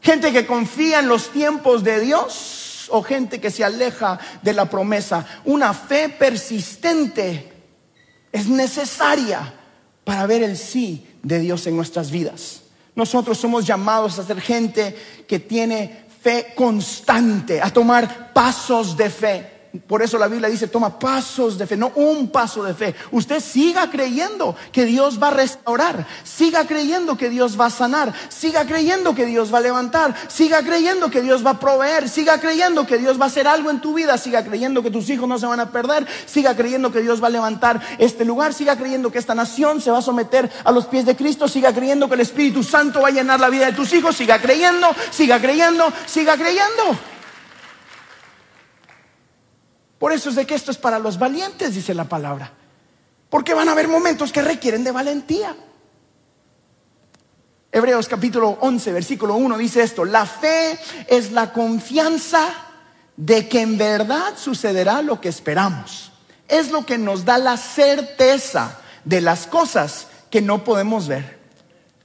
gente 0.00 0.32
que 0.32 0.44
confía 0.44 0.98
en 0.98 1.08
los 1.08 1.30
tiempos 1.30 1.84
de 1.84 2.00
Dios 2.00 2.88
o 2.90 3.00
gente 3.02 3.40
que 3.40 3.50
se 3.52 3.62
aleja 3.62 4.18
de 4.42 4.54
la 4.54 4.64
promesa. 4.64 5.24
Una 5.44 5.72
fe 5.72 6.08
persistente 6.08 7.52
es 8.32 8.48
necesaria 8.48 9.60
para 10.04 10.26
ver 10.26 10.42
el 10.42 10.56
sí 10.56 11.06
de 11.22 11.40
Dios 11.40 11.66
en 11.66 11.76
nuestras 11.76 12.10
vidas. 12.10 12.60
Nosotros 12.94 13.38
somos 13.38 13.66
llamados 13.66 14.18
a 14.18 14.24
ser 14.24 14.40
gente 14.40 14.96
que 15.26 15.40
tiene 15.40 16.04
fe 16.22 16.52
constante, 16.54 17.60
a 17.60 17.70
tomar 17.70 18.32
pasos 18.32 18.96
de 18.96 19.10
fe. 19.10 19.53
Por 19.88 20.02
eso 20.02 20.18
la 20.18 20.28
Biblia 20.28 20.48
dice, 20.48 20.68
toma 20.68 20.98
pasos 20.98 21.58
de 21.58 21.66
fe, 21.66 21.76
no 21.76 21.90
un 21.96 22.28
paso 22.28 22.62
de 22.62 22.74
fe. 22.74 22.94
Usted 23.10 23.40
siga 23.40 23.90
creyendo 23.90 24.54
que 24.70 24.84
Dios 24.84 25.20
va 25.20 25.28
a 25.28 25.30
restaurar, 25.32 26.06
siga 26.22 26.64
creyendo 26.64 27.16
que 27.16 27.28
Dios 27.28 27.58
va 27.58 27.66
a 27.66 27.70
sanar, 27.70 28.12
siga 28.28 28.66
creyendo 28.66 29.16
que 29.16 29.26
Dios 29.26 29.52
va 29.52 29.58
a 29.58 29.62
levantar, 29.62 30.14
siga 30.28 30.62
creyendo 30.62 31.10
que 31.10 31.22
Dios 31.22 31.44
va 31.44 31.50
a 31.50 31.60
proveer, 31.60 32.08
siga 32.08 32.38
creyendo 32.38 32.86
que 32.86 32.98
Dios 32.98 33.20
va 33.20 33.24
a 33.24 33.28
hacer 33.28 33.48
algo 33.48 33.70
en 33.70 33.80
tu 33.80 33.94
vida, 33.94 34.16
siga 34.16 34.44
creyendo 34.44 34.80
que 34.80 34.92
tus 34.92 35.10
hijos 35.10 35.28
no 35.28 35.38
se 35.38 35.46
van 35.46 35.58
a 35.58 35.70
perder, 35.70 36.06
siga 36.24 36.54
creyendo 36.54 36.92
que 36.92 37.00
Dios 37.00 37.20
va 37.22 37.26
a 37.26 37.30
levantar 37.30 37.80
este 37.98 38.24
lugar, 38.24 38.54
siga 38.54 38.76
creyendo 38.76 39.10
que 39.10 39.18
esta 39.18 39.34
nación 39.34 39.80
se 39.80 39.90
va 39.90 39.98
a 39.98 40.02
someter 40.02 40.50
a 40.62 40.70
los 40.70 40.86
pies 40.86 41.04
de 41.04 41.16
Cristo, 41.16 41.48
siga 41.48 41.72
creyendo 41.72 42.08
que 42.08 42.14
el 42.14 42.20
Espíritu 42.20 42.62
Santo 42.62 43.00
va 43.00 43.08
a 43.08 43.12
llenar 43.12 43.40
la 43.40 43.50
vida 43.50 43.66
de 43.66 43.72
tus 43.72 43.92
hijos, 43.92 44.14
siga 44.14 44.40
creyendo, 44.40 44.88
siga 45.10 45.40
creyendo, 45.40 45.92
siga 46.06 46.36
creyendo. 46.36 47.13
Por 50.04 50.12
eso 50.12 50.28
es 50.28 50.36
de 50.36 50.44
que 50.44 50.54
esto 50.54 50.70
es 50.70 50.76
para 50.76 50.98
los 50.98 51.18
valientes, 51.18 51.74
dice 51.74 51.94
la 51.94 52.04
palabra. 52.04 52.52
Porque 53.30 53.54
van 53.54 53.70
a 53.70 53.72
haber 53.72 53.88
momentos 53.88 54.32
que 54.32 54.42
requieren 54.42 54.84
de 54.84 54.92
valentía. 54.92 55.56
Hebreos 57.72 58.06
capítulo 58.06 58.58
11, 58.60 58.92
versículo 58.92 59.36
1 59.36 59.56
dice 59.56 59.82
esto, 59.82 60.04
la 60.04 60.26
fe 60.26 60.78
es 61.08 61.32
la 61.32 61.54
confianza 61.54 62.52
de 63.16 63.48
que 63.48 63.62
en 63.62 63.78
verdad 63.78 64.34
sucederá 64.36 65.00
lo 65.00 65.22
que 65.22 65.30
esperamos. 65.30 66.12
Es 66.48 66.70
lo 66.70 66.84
que 66.84 66.98
nos 66.98 67.24
da 67.24 67.38
la 67.38 67.56
certeza 67.56 68.78
de 69.04 69.22
las 69.22 69.46
cosas 69.46 70.08
que 70.28 70.42
no 70.42 70.64
podemos 70.64 71.08
ver. 71.08 71.38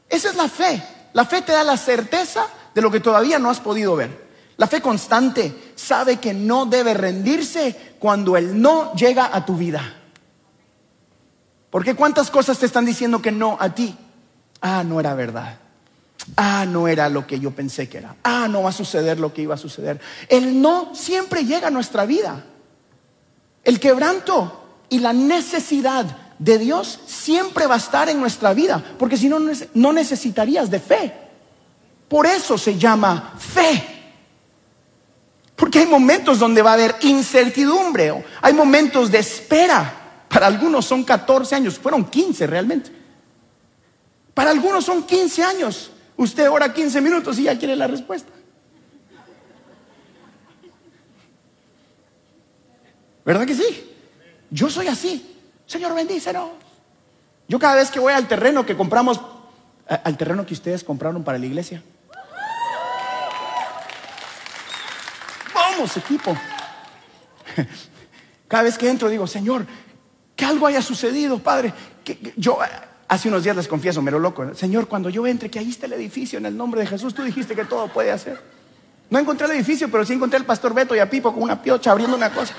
Esa 0.07 0.29
es 0.29 0.37
la 0.37 0.47
fe. 0.47 0.81
La 1.11 1.25
fe 1.25 1.41
te 1.41 1.51
da 1.51 1.65
la 1.65 1.75
certeza 1.75 2.47
de 2.73 2.81
lo 2.81 2.91
que 2.91 3.01
todavía 3.01 3.39
no 3.39 3.49
has 3.49 3.59
podido 3.59 3.97
ver. 3.97 4.28
La 4.59 4.67
fe 4.67 4.81
constante 4.81 5.71
sabe 5.73 6.17
que 6.17 6.33
no 6.33 6.65
debe 6.65 6.93
rendirse 6.93 7.93
cuando 7.97 8.35
el 8.35 8.61
no 8.61 8.93
llega 8.93 9.33
a 9.33 9.45
tu 9.45 9.55
vida. 9.55 9.95
Porque 11.69 11.95
cuántas 11.95 12.29
cosas 12.29 12.59
te 12.59 12.65
están 12.65 12.85
diciendo 12.85 13.21
que 13.21 13.31
no 13.31 13.55
a 13.57 13.73
ti. 13.73 13.95
Ah, 14.59 14.83
no 14.83 14.99
era 14.99 15.13
verdad. 15.13 15.59
Ah, 16.35 16.65
no 16.67 16.89
era 16.89 17.07
lo 17.07 17.25
que 17.25 17.39
yo 17.39 17.51
pensé 17.51 17.87
que 17.87 17.99
era. 17.99 18.17
Ah, 18.21 18.49
no 18.49 18.61
va 18.63 18.71
a 18.71 18.73
suceder 18.73 19.17
lo 19.17 19.33
que 19.33 19.43
iba 19.43 19.55
a 19.55 19.57
suceder. 19.57 20.01
El 20.27 20.61
no 20.61 20.93
siempre 20.93 21.45
llega 21.45 21.69
a 21.69 21.71
nuestra 21.71 22.05
vida. 22.05 22.43
El 23.63 23.79
quebranto 23.79 24.81
y 24.89 24.99
la 24.99 25.13
necesidad 25.13 26.05
de 26.37 26.57
Dios 26.57 26.99
siempre 27.05 27.65
va 27.65 27.75
a 27.75 27.77
estar 27.77 28.09
en 28.09 28.19
nuestra 28.19 28.53
vida. 28.53 28.83
Porque 28.97 29.15
si 29.15 29.29
no, 29.29 29.39
no 29.73 29.93
necesitarías 29.93 30.69
de 30.69 30.81
fe. 30.81 31.13
Por 32.09 32.25
eso 32.25 32.57
se 32.57 32.77
llama 32.77 33.35
fe. 33.39 33.98
Porque 35.69 35.81
hay 35.81 35.85
momentos 35.85 36.39
donde 36.39 36.63
va 36.63 36.71
a 36.71 36.73
haber 36.73 36.95
incertidumbre, 37.01 38.25
hay 38.41 38.53
momentos 38.53 39.11
de 39.11 39.19
espera. 39.19 40.23
Para 40.27 40.47
algunos 40.47 40.83
son 40.83 41.03
14 41.03 41.53
años, 41.53 41.77
fueron 41.77 42.05
15 42.09 42.47
realmente. 42.47 42.91
Para 44.33 44.49
algunos 44.49 44.83
son 44.83 45.03
15 45.03 45.43
años. 45.43 45.91
Usted 46.17 46.49
ora 46.49 46.73
15 46.73 47.01
minutos 47.01 47.37
y 47.37 47.43
ya 47.43 47.55
quiere 47.59 47.75
la 47.75 47.85
respuesta. 47.85 48.31
¿Verdad 53.23 53.45
que 53.45 53.53
sí? 53.53 53.93
Yo 54.49 54.71
soy 54.71 54.87
así. 54.87 55.37
Señor, 55.67 55.93
bendícenos. 55.93 56.49
Yo 57.47 57.59
cada 57.59 57.75
vez 57.75 57.91
que 57.91 57.99
voy 57.99 58.13
al 58.13 58.27
terreno 58.27 58.65
que 58.65 58.75
compramos, 58.75 59.21
al 59.87 60.17
terreno 60.17 60.47
que 60.47 60.55
ustedes 60.55 60.83
compraron 60.83 61.23
para 61.23 61.37
la 61.37 61.45
iglesia, 61.45 61.83
equipo. 65.97 66.37
Cada 68.47 68.63
vez 68.63 68.77
que 68.77 68.89
entro 68.89 69.09
digo, 69.09 69.27
Señor, 69.27 69.65
que 70.35 70.45
algo 70.45 70.67
haya 70.67 70.81
sucedido, 70.81 71.39
Padre. 71.39 71.73
Que, 72.03 72.33
yo 72.35 72.59
hace 73.07 73.27
unos 73.27 73.43
días 73.43 73.55
les 73.55 73.67
confieso, 73.67 74.01
mero 74.01 74.19
loco, 74.19 74.53
Señor, 74.55 74.87
cuando 74.87 75.09
yo 75.09 75.25
entre, 75.27 75.49
que 75.49 75.59
ahí 75.59 75.69
está 75.69 75.85
el 75.85 75.93
edificio 75.93 76.39
en 76.39 76.45
el 76.45 76.55
nombre 76.55 76.81
de 76.81 76.87
Jesús, 76.87 77.13
tú 77.13 77.23
dijiste 77.23 77.55
que 77.55 77.65
todo 77.65 77.87
puede 77.87 78.11
hacer. 78.11 78.41
No 79.09 79.19
encontré 79.19 79.47
el 79.47 79.53
edificio, 79.53 79.89
pero 79.89 80.05
sí 80.05 80.13
encontré 80.13 80.37
al 80.37 80.45
pastor 80.45 80.73
Beto 80.73 80.95
y 80.95 80.99
a 80.99 81.09
Pipo 81.09 81.33
con 81.33 81.41
una 81.41 81.61
piocha 81.61 81.91
abriendo 81.91 82.15
una 82.15 82.31
cosa. 82.31 82.53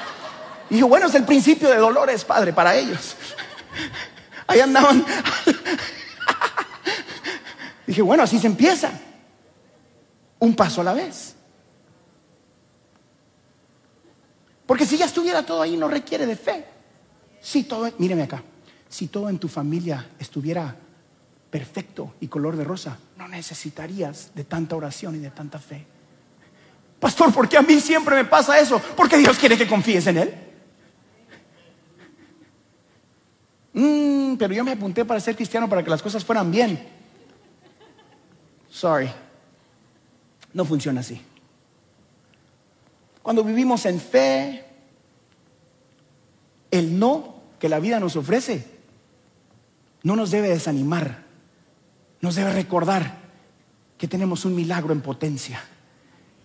Y 0.69 0.75
dije, 0.75 0.85
bueno, 0.85 1.07
es 1.07 1.15
el 1.15 1.25
principio 1.25 1.69
de 1.69 1.77
dolores, 1.77 2.25
Padre, 2.25 2.53
para 2.53 2.75
ellos. 2.75 3.17
Ahí 4.47 4.61
andaban. 4.61 5.05
Dije, 7.87 8.03
bueno, 8.03 8.23
así 8.23 8.39
se 8.39 8.47
empieza. 8.47 8.91
Un 10.39 10.55
paso 10.55 10.81
a 10.81 10.85
la 10.85 10.93
vez. 10.93 11.35
Porque 14.71 14.87
si 14.87 14.97
ya 14.97 15.07
estuviera 15.07 15.45
todo 15.45 15.63
ahí, 15.63 15.77
no 15.77 15.89
requiere 15.89 16.27
de 16.27 16.37
fe. 16.37 16.65
Si 17.41 17.65
todo, 17.65 17.91
míreme 17.99 18.23
acá, 18.23 18.41
si 18.89 19.09
todo 19.09 19.29
en 19.29 19.41
tu 19.41 19.49
familia 19.49 20.11
estuviera 20.17 20.77
perfecto 21.51 22.15
y 22.21 22.29
color 22.29 22.55
de 22.55 22.63
rosa, 22.63 22.97
no 23.17 23.27
necesitarías 23.27 24.31
de 24.33 24.45
tanta 24.45 24.77
oración 24.77 25.17
y 25.17 25.19
de 25.19 25.31
tanta 25.33 25.59
fe. 25.59 25.85
Pastor, 27.01 27.35
¿por 27.35 27.49
qué 27.49 27.59
a 27.59 27.63
mí 27.63 27.81
siempre 27.81 28.15
me 28.15 28.25
pasa 28.27 28.61
eso? 28.61 28.81
Porque 28.97 29.17
Dios 29.17 29.37
quiere 29.39 29.59
que 29.59 29.67
confíes 29.67 30.07
en 30.07 30.19
Él. 30.19 30.35
Mm, 33.73 34.37
pero 34.37 34.55
yo 34.55 34.63
me 34.63 34.71
apunté 34.71 35.05
para 35.05 35.19
ser 35.19 35.35
cristiano 35.35 35.69
para 35.69 35.83
que 35.83 35.91
las 35.91 36.01
cosas 36.01 36.25
fueran 36.25 36.49
bien. 36.49 36.89
Sorry, 38.71 39.11
no 40.53 40.65
funciona 40.65 41.01
así. 41.01 41.21
Cuando 43.23 43.45
vivimos 43.45 43.85
en 43.87 44.01
fe, 44.01 44.65
el 46.71 46.99
no 46.99 47.41
que 47.59 47.69
la 47.69 47.79
vida 47.79 48.01
nos 48.01 48.17
ofrece 48.17 48.81
no 50.03 50.17
nos 50.17 50.31
debe 50.31 50.49
desanimar, 50.49 51.25
nos 52.21 52.35
debe 52.35 52.53
recordar 52.53 53.19
que 53.99 54.09
tenemos 54.09 54.45
un 54.45 54.55
milagro 54.55 54.93
en 54.93 55.01
potencia, 55.01 55.63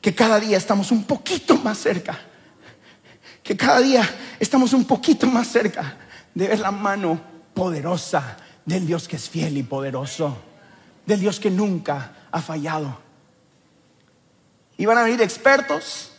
que 0.01 0.13
cada 0.13 0.39
día 0.39 0.57
estamos 0.57 0.91
un 0.91 1.05
poquito 1.05 1.57
más 1.57 1.77
cerca, 1.77 2.19
que 3.41 3.55
cada 3.55 3.79
día 3.79 4.07
estamos 4.39 4.73
un 4.73 4.85
poquito 4.85 5.27
más 5.27 5.47
cerca 5.47 5.97
de 6.33 6.47
ver 6.47 6.59
la 6.59 6.71
mano 6.71 7.19
poderosa 7.53 8.37
del 8.65 8.85
Dios 8.85 9.07
que 9.07 9.15
es 9.15 9.29
fiel 9.29 9.57
y 9.57 9.63
poderoso, 9.63 10.37
del 11.05 11.19
Dios 11.19 11.39
que 11.39 11.51
nunca 11.51 12.27
ha 12.31 12.41
fallado. 12.41 12.99
Y 14.77 14.85
van 14.85 14.97
a 14.97 15.03
venir 15.03 15.21
expertos 15.21 16.11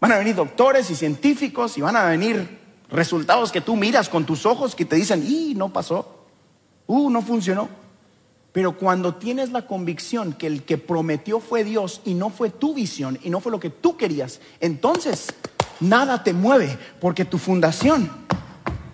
Van 0.00 0.12
a 0.12 0.18
venir 0.18 0.34
doctores 0.34 0.90
y 0.90 0.94
científicos 0.94 1.76
y 1.76 1.80
van 1.80 1.96
a 1.96 2.04
venir 2.04 2.58
resultados 2.90 3.52
que 3.52 3.60
tú 3.60 3.76
miras 3.76 4.08
con 4.08 4.24
tus 4.24 4.46
ojos 4.46 4.74
que 4.74 4.84
te 4.84 4.96
dicen, 4.96 5.24
y 5.26 5.54
no 5.54 5.72
pasó, 5.72 6.26
uh, 6.86 7.10
no 7.10 7.22
funcionó. 7.22 7.68
Pero 8.52 8.76
cuando 8.76 9.14
tienes 9.14 9.50
la 9.50 9.66
convicción 9.66 10.32
que 10.32 10.46
el 10.46 10.62
que 10.62 10.78
prometió 10.78 11.38
fue 11.40 11.64
Dios 11.64 12.00
y 12.04 12.14
no 12.14 12.30
fue 12.30 12.50
tu 12.50 12.74
visión 12.74 13.18
y 13.22 13.30
no 13.30 13.40
fue 13.40 13.52
lo 13.52 13.60
que 13.60 13.70
tú 13.70 13.96
querías, 13.96 14.40
entonces 14.60 15.34
nada 15.80 16.24
te 16.24 16.32
mueve 16.32 16.78
porque 17.00 17.24
tu 17.24 17.38
fundación 17.38 18.10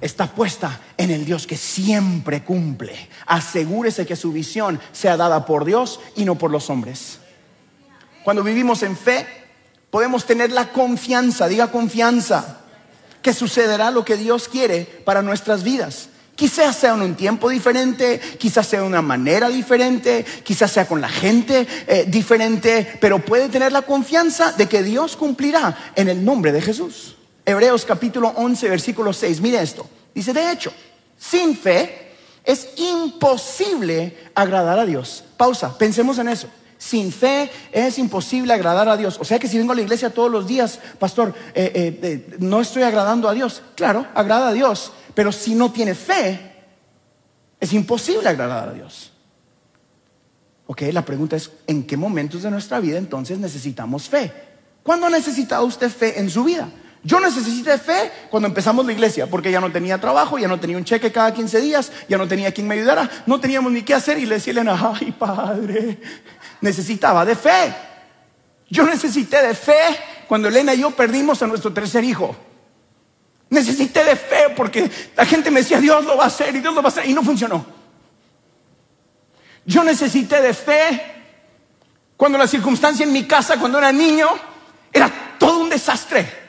está 0.00 0.26
puesta 0.26 0.80
en 0.98 1.10
el 1.10 1.24
Dios 1.24 1.46
que 1.46 1.56
siempre 1.56 2.42
cumple. 2.42 2.94
Asegúrese 3.26 4.04
que 4.04 4.16
su 4.16 4.32
visión 4.32 4.80
sea 4.92 5.16
dada 5.16 5.46
por 5.46 5.64
Dios 5.64 6.00
y 6.16 6.24
no 6.24 6.36
por 6.36 6.50
los 6.50 6.68
hombres. 6.68 7.20
Cuando 8.24 8.42
vivimos 8.42 8.82
en 8.82 8.96
fe, 8.96 9.26
podemos 9.94 10.24
tener 10.24 10.50
la 10.50 10.72
confianza, 10.72 11.46
diga 11.46 11.70
confianza, 11.70 12.56
que 13.22 13.32
sucederá 13.32 13.92
lo 13.92 14.04
que 14.04 14.16
Dios 14.16 14.48
quiere 14.48 14.84
para 15.04 15.22
nuestras 15.22 15.62
vidas. 15.62 16.08
Quizás 16.34 16.74
sea 16.74 16.94
en 16.94 17.02
un 17.02 17.14
tiempo 17.14 17.48
diferente, 17.48 18.20
quizás 18.36 18.66
sea 18.66 18.80
de 18.80 18.88
una 18.88 19.02
manera 19.02 19.48
diferente, 19.48 20.24
quizás 20.42 20.72
sea 20.72 20.88
con 20.88 21.00
la 21.00 21.08
gente 21.08 21.64
eh, 21.86 22.06
diferente, 22.08 22.98
pero 23.00 23.20
puede 23.20 23.48
tener 23.48 23.70
la 23.70 23.82
confianza 23.82 24.50
de 24.50 24.66
que 24.66 24.82
Dios 24.82 25.16
cumplirá 25.16 25.92
en 25.94 26.08
el 26.08 26.24
nombre 26.24 26.50
de 26.50 26.60
Jesús. 26.60 27.14
Hebreos 27.46 27.84
capítulo 27.84 28.32
11, 28.34 28.68
versículo 28.68 29.12
6, 29.12 29.40
mire 29.40 29.62
esto. 29.62 29.86
Dice, 30.12 30.32
de 30.32 30.50
hecho, 30.50 30.72
sin 31.16 31.56
fe 31.56 32.16
es 32.42 32.70
imposible 32.78 34.30
agradar 34.34 34.80
a 34.80 34.86
Dios. 34.86 35.22
Pausa, 35.36 35.78
pensemos 35.78 36.18
en 36.18 36.30
eso. 36.30 36.48
Sin 36.84 37.10
fe 37.12 37.50
es 37.72 37.98
imposible 37.98 38.52
agradar 38.52 38.90
a 38.90 38.96
Dios. 38.98 39.16
O 39.18 39.24
sea 39.24 39.38
que 39.38 39.48
si 39.48 39.56
vengo 39.56 39.72
a 39.72 39.74
la 39.74 39.80
iglesia 39.80 40.10
todos 40.10 40.30
los 40.30 40.46
días, 40.46 40.78
pastor, 40.98 41.34
eh, 41.54 41.72
eh, 41.74 41.98
eh, 42.02 42.36
no 42.40 42.60
estoy 42.60 42.82
agradando 42.82 43.26
a 43.26 43.32
Dios. 43.32 43.62
Claro, 43.74 44.06
agrada 44.14 44.48
a 44.48 44.52
Dios. 44.52 44.92
Pero 45.14 45.32
si 45.32 45.54
no 45.54 45.72
tiene 45.72 45.94
fe, 45.94 46.52
es 47.58 47.72
imposible 47.72 48.28
agradar 48.28 48.68
a 48.68 48.72
Dios. 48.74 49.12
Ok, 50.66 50.82
la 50.92 51.06
pregunta 51.06 51.36
es, 51.36 51.50
¿en 51.66 51.84
qué 51.84 51.96
momentos 51.96 52.42
de 52.42 52.50
nuestra 52.50 52.80
vida 52.80 52.98
entonces 52.98 53.38
necesitamos 53.38 54.06
fe? 54.10 54.30
¿Cuándo 54.82 55.06
ha 55.06 55.10
necesitado 55.10 55.64
usted 55.64 55.88
fe 55.88 56.20
en 56.20 56.28
su 56.28 56.44
vida? 56.44 56.68
Yo 57.02 57.20
necesité 57.20 57.76
fe 57.78 58.10
cuando 58.30 58.48
empezamos 58.48 58.84
la 58.84 58.92
iglesia, 58.92 59.26
porque 59.26 59.50
ya 59.50 59.60
no 59.60 59.70
tenía 59.70 60.00
trabajo, 60.00 60.38
ya 60.38 60.48
no 60.48 60.58
tenía 60.60 60.78
un 60.78 60.84
cheque 60.84 61.12
cada 61.12 61.32
15 61.32 61.60
días, 61.60 61.92
ya 62.08 62.16
no 62.16 62.26
tenía 62.26 62.52
quien 62.52 62.66
me 62.66 62.74
ayudara, 62.74 63.10
no 63.26 63.40
teníamos 63.40 63.72
ni 63.72 63.82
qué 63.82 63.92
hacer 63.92 64.18
y 64.18 64.24
le 64.24 64.36
decía 64.36 64.54
ay 64.94 65.12
padre, 65.12 65.98
necesitaba 66.64 67.24
de 67.26 67.36
fe. 67.36 67.74
Yo 68.70 68.84
necesité 68.84 69.42
de 69.42 69.54
fe 69.54 70.24
cuando 70.26 70.48
Elena 70.48 70.74
y 70.74 70.80
yo 70.80 70.90
perdimos 70.90 71.42
a 71.42 71.46
nuestro 71.46 71.72
tercer 71.72 72.02
hijo. 72.02 72.34
Necesité 73.50 74.02
de 74.02 74.16
fe 74.16 74.48
porque 74.56 74.90
la 75.14 75.26
gente 75.26 75.50
me 75.50 75.60
decía, 75.60 75.78
Dios 75.78 76.04
lo 76.04 76.16
va 76.16 76.24
a 76.24 76.26
hacer 76.28 76.56
y 76.56 76.60
Dios 76.60 76.74
lo 76.74 76.82
va 76.82 76.88
a 76.88 76.92
hacer 76.92 77.06
y 77.06 77.12
no 77.12 77.22
funcionó. 77.22 77.64
Yo 79.66 79.84
necesité 79.84 80.40
de 80.40 80.54
fe 80.54 81.02
cuando 82.16 82.38
la 82.38 82.46
circunstancia 82.46 83.04
en 83.04 83.12
mi 83.12 83.24
casa, 83.24 83.58
cuando 83.58 83.78
era 83.78 83.92
niño, 83.92 84.28
era 84.90 85.36
todo 85.38 85.58
un 85.58 85.68
desastre. 85.68 86.44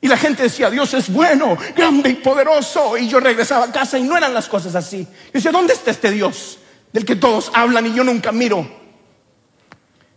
Y 0.00 0.08
la 0.08 0.16
gente 0.16 0.44
decía, 0.44 0.70
Dios 0.70 0.94
es 0.94 1.12
bueno, 1.12 1.56
grande 1.76 2.08
y 2.08 2.14
poderoso. 2.14 2.96
Y 2.96 3.06
yo 3.06 3.20
regresaba 3.20 3.66
a 3.66 3.72
casa 3.72 3.98
y 3.98 4.02
no 4.02 4.16
eran 4.16 4.32
las 4.32 4.48
cosas 4.48 4.74
así. 4.74 5.06
Yo 5.26 5.30
decía, 5.34 5.52
¿dónde 5.52 5.74
está 5.74 5.90
este 5.90 6.10
Dios 6.10 6.58
del 6.92 7.04
que 7.04 7.16
todos 7.16 7.50
hablan 7.54 7.86
y 7.86 7.94
yo 7.94 8.02
nunca 8.02 8.32
miro? 8.32 8.81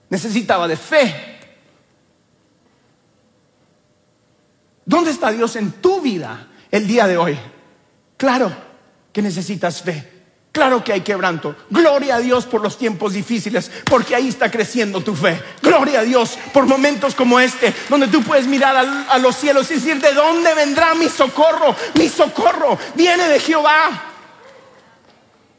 Necesitaba 0.10 0.68
de 0.68 0.78
fe. 0.78 1.40
¿Dónde 4.86 5.12
está 5.12 5.32
Dios 5.32 5.56
en 5.56 5.72
tu 5.74 6.00
vida 6.00 6.48
el 6.70 6.88
día 6.88 7.08
de 7.08 7.18
hoy? 7.18 7.38
Claro 8.18 8.52
que 9.12 9.22
necesitas 9.22 9.82
fe. 9.82 10.16
Claro 10.56 10.82
que 10.82 10.94
hay 10.94 11.02
quebranto. 11.02 11.54
Gloria 11.70 12.16
a 12.16 12.20
Dios 12.20 12.46
por 12.46 12.62
los 12.62 12.78
tiempos 12.78 13.12
difíciles, 13.12 13.70
porque 13.84 14.16
ahí 14.16 14.30
está 14.30 14.50
creciendo 14.50 15.02
tu 15.02 15.14
fe. 15.14 15.38
Gloria 15.62 16.00
a 16.00 16.04
Dios 16.04 16.38
por 16.54 16.66
momentos 16.66 17.14
como 17.14 17.42
este, 17.42 17.74
donde 17.90 18.08
tú 18.08 18.24
puedes 18.24 18.48
mirar 18.48 18.78
a, 19.10 19.18
los 19.18 19.36
cielos 19.36 19.70
y 19.72 19.74
decir, 19.74 20.00
¿de 20.00 20.14
dónde 20.14 20.54
vendrá 20.54 20.96
mi 20.96 21.10
socorro? 21.10 21.76
Mi 21.96 22.08
socorro 22.08 22.80
viene 22.96 23.28
de 23.28 23.38
Jehová. 23.42 24.02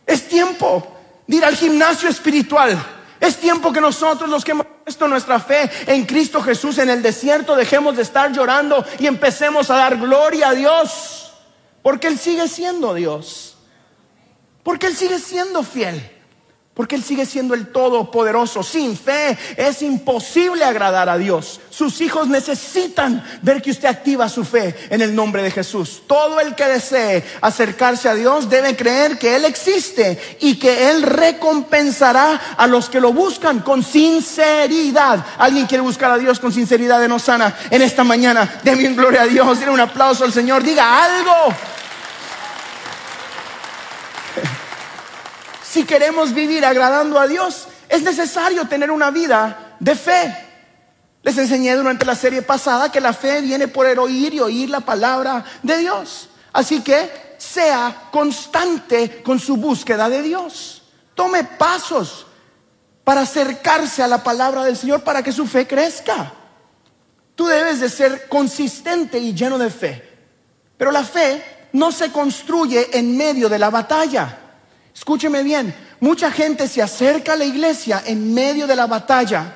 Es 0.07 0.29
tiempo 0.29 0.97
de 1.27 1.37
ir 1.37 1.45
al 1.45 1.57
gimnasio 1.57 2.09
espiritual. 2.09 2.96
Es 3.21 3.37
tiempo 3.39 3.73
que 3.73 3.81
nosotros 3.81 4.29
los 4.29 4.45
que 4.45 4.53
hemos 4.53 4.67
puesto 4.85 5.09
nuestra 5.09 5.41
fe 5.41 5.71
en 5.87 6.05
Cristo 6.05 6.43
Jesús 6.43 6.79
en 6.79 6.91
el 6.91 7.03
desierto 7.03 7.57
dejemos 7.57 7.97
de 7.97 8.03
estar 8.03 8.33
llorando 8.33 8.85
y 8.99 9.07
empecemos 9.07 9.71
a 9.71 9.77
dar 9.77 9.97
gloria 9.97 10.51
a 10.51 10.55
Dios, 10.55 11.33
porque 11.83 12.09
Él 12.09 12.19
sigue 12.19 12.49
siendo 12.49 12.95
Dios. 12.95 13.57
Porque 14.63 14.87
Él 14.87 14.97
sigue 14.97 15.19
siendo 15.19 15.63
fiel. 15.63 16.16
Porque 16.77 16.95
Él 16.95 17.03
sigue 17.03 17.25
siendo 17.25 17.55
el 17.55 17.69
Todopoderoso. 17.69 18.63
Sin 18.63 18.99
fe 18.99 19.39
es 19.57 19.81
imposible 19.81 20.63
agradar 20.63 21.09
a 21.09 21.17
Dios. 21.17 21.59
Sus 21.71 22.03
hijos 22.03 22.29
necesitan 22.29 23.25
ver 23.41 23.63
que 23.63 23.71
usted 23.71 23.89
activa 23.89 24.29
su 24.29 24.45
fe 24.45 24.77
en 24.91 25.01
el 25.01 25.15
nombre 25.15 25.43
de 25.43 25.51
Jesús. 25.51 26.03
Todo 26.07 26.39
el 26.39 26.55
que 26.55 26.67
desee 26.67 27.25
acercarse 27.41 28.11
a 28.11 28.15
Dios 28.15 28.51
debe 28.51 28.77
creer 28.77 29.19
que 29.19 29.37
Él 29.37 29.47
existe 29.47 30.21
y 30.41 30.59
que 30.59 30.91
Él 30.91 31.01
recompensará 31.01 32.57
a 32.59 32.67
los 32.67 32.91
que 32.91 33.01
lo 33.01 33.15
buscan 33.15 33.61
con 33.61 33.83
sinceridad. 33.83 35.25
¿Alguien 35.39 35.67
quiere 35.67 35.81
buscar 35.81 36.11
a 36.11 36.19
Dios 36.19 36.39
con 36.39 36.53
sinceridad 36.53 37.03
en 37.03 37.13
Osana 37.13 37.57
en 37.71 37.81
esta 37.81 38.05
mañana? 38.05 38.61
Denme 38.63 38.93
gloria 38.93 39.23
a 39.23 39.27
Dios, 39.27 39.61
denle 39.61 39.73
un 39.73 39.81
aplauso 39.81 40.25
al 40.25 40.33
Señor, 40.33 40.63
diga 40.63 41.05
algo. 41.05 41.57
Si 45.77 45.85
queremos 45.85 46.33
vivir 46.33 46.65
agradando 46.65 47.21
a 47.21 47.27
Dios, 47.27 47.69
es 47.87 48.01
necesario 48.01 48.67
tener 48.67 48.91
una 48.91 49.11
vida 49.11 49.77
de 49.79 49.95
fe. 49.95 50.35
Les 51.23 51.37
enseñé 51.37 51.77
durante 51.77 52.07
la 52.07 52.15
serie 52.15 52.41
pasada 52.41 52.91
que 52.91 52.99
la 52.99 53.13
fe 53.13 53.43
viene 53.43 53.69
por 53.69 53.85
el 53.85 53.99
oír 53.99 54.33
y 54.33 54.41
oír 54.41 54.71
la 54.71 54.81
palabra 54.81 55.45
de 55.63 55.77
Dios. 55.77 56.31
Así 56.55 56.81
que 56.81 57.35
sea 57.37 58.09
constante 58.11 59.23
con 59.23 59.39
su 59.39 59.59
búsqueda 59.59 60.09
de 60.09 60.23
Dios. 60.23 60.83
Tome 61.15 61.45
pasos 61.45 62.27
para 63.05 63.21
acercarse 63.21 64.03
a 64.03 64.09
la 64.09 64.23
palabra 64.23 64.65
del 64.65 64.79
Señor 64.79 65.03
para 65.03 65.23
que 65.23 65.31
su 65.31 65.47
fe 65.47 65.67
crezca. 65.67 66.33
Tú 67.35 67.49
debes 67.49 67.81
de 67.81 67.91
ser 67.91 68.29
consistente 68.29 69.19
y 69.19 69.35
lleno 69.35 69.59
de 69.59 69.69
fe. 69.69 70.17
Pero 70.79 70.91
la 70.91 71.05
fe 71.05 71.69
no 71.75 71.93
se 71.93 72.11
construye 72.11 72.99
en 72.99 73.15
medio 73.15 73.51
de 73.51 73.59
la 73.59 73.69
batalla. 73.69 74.39
Escúcheme 74.97 75.43
bien, 75.43 75.75
mucha 76.01 76.31
gente 76.31 76.67
se 76.67 76.81
acerca 76.81 77.35
a 77.35 77.37
la 77.37 77.45
iglesia 77.45 78.03
en 78.07 78.33
medio 78.33 78.67
de 78.67 78.75
la 78.75 78.87
batalla 78.87 79.53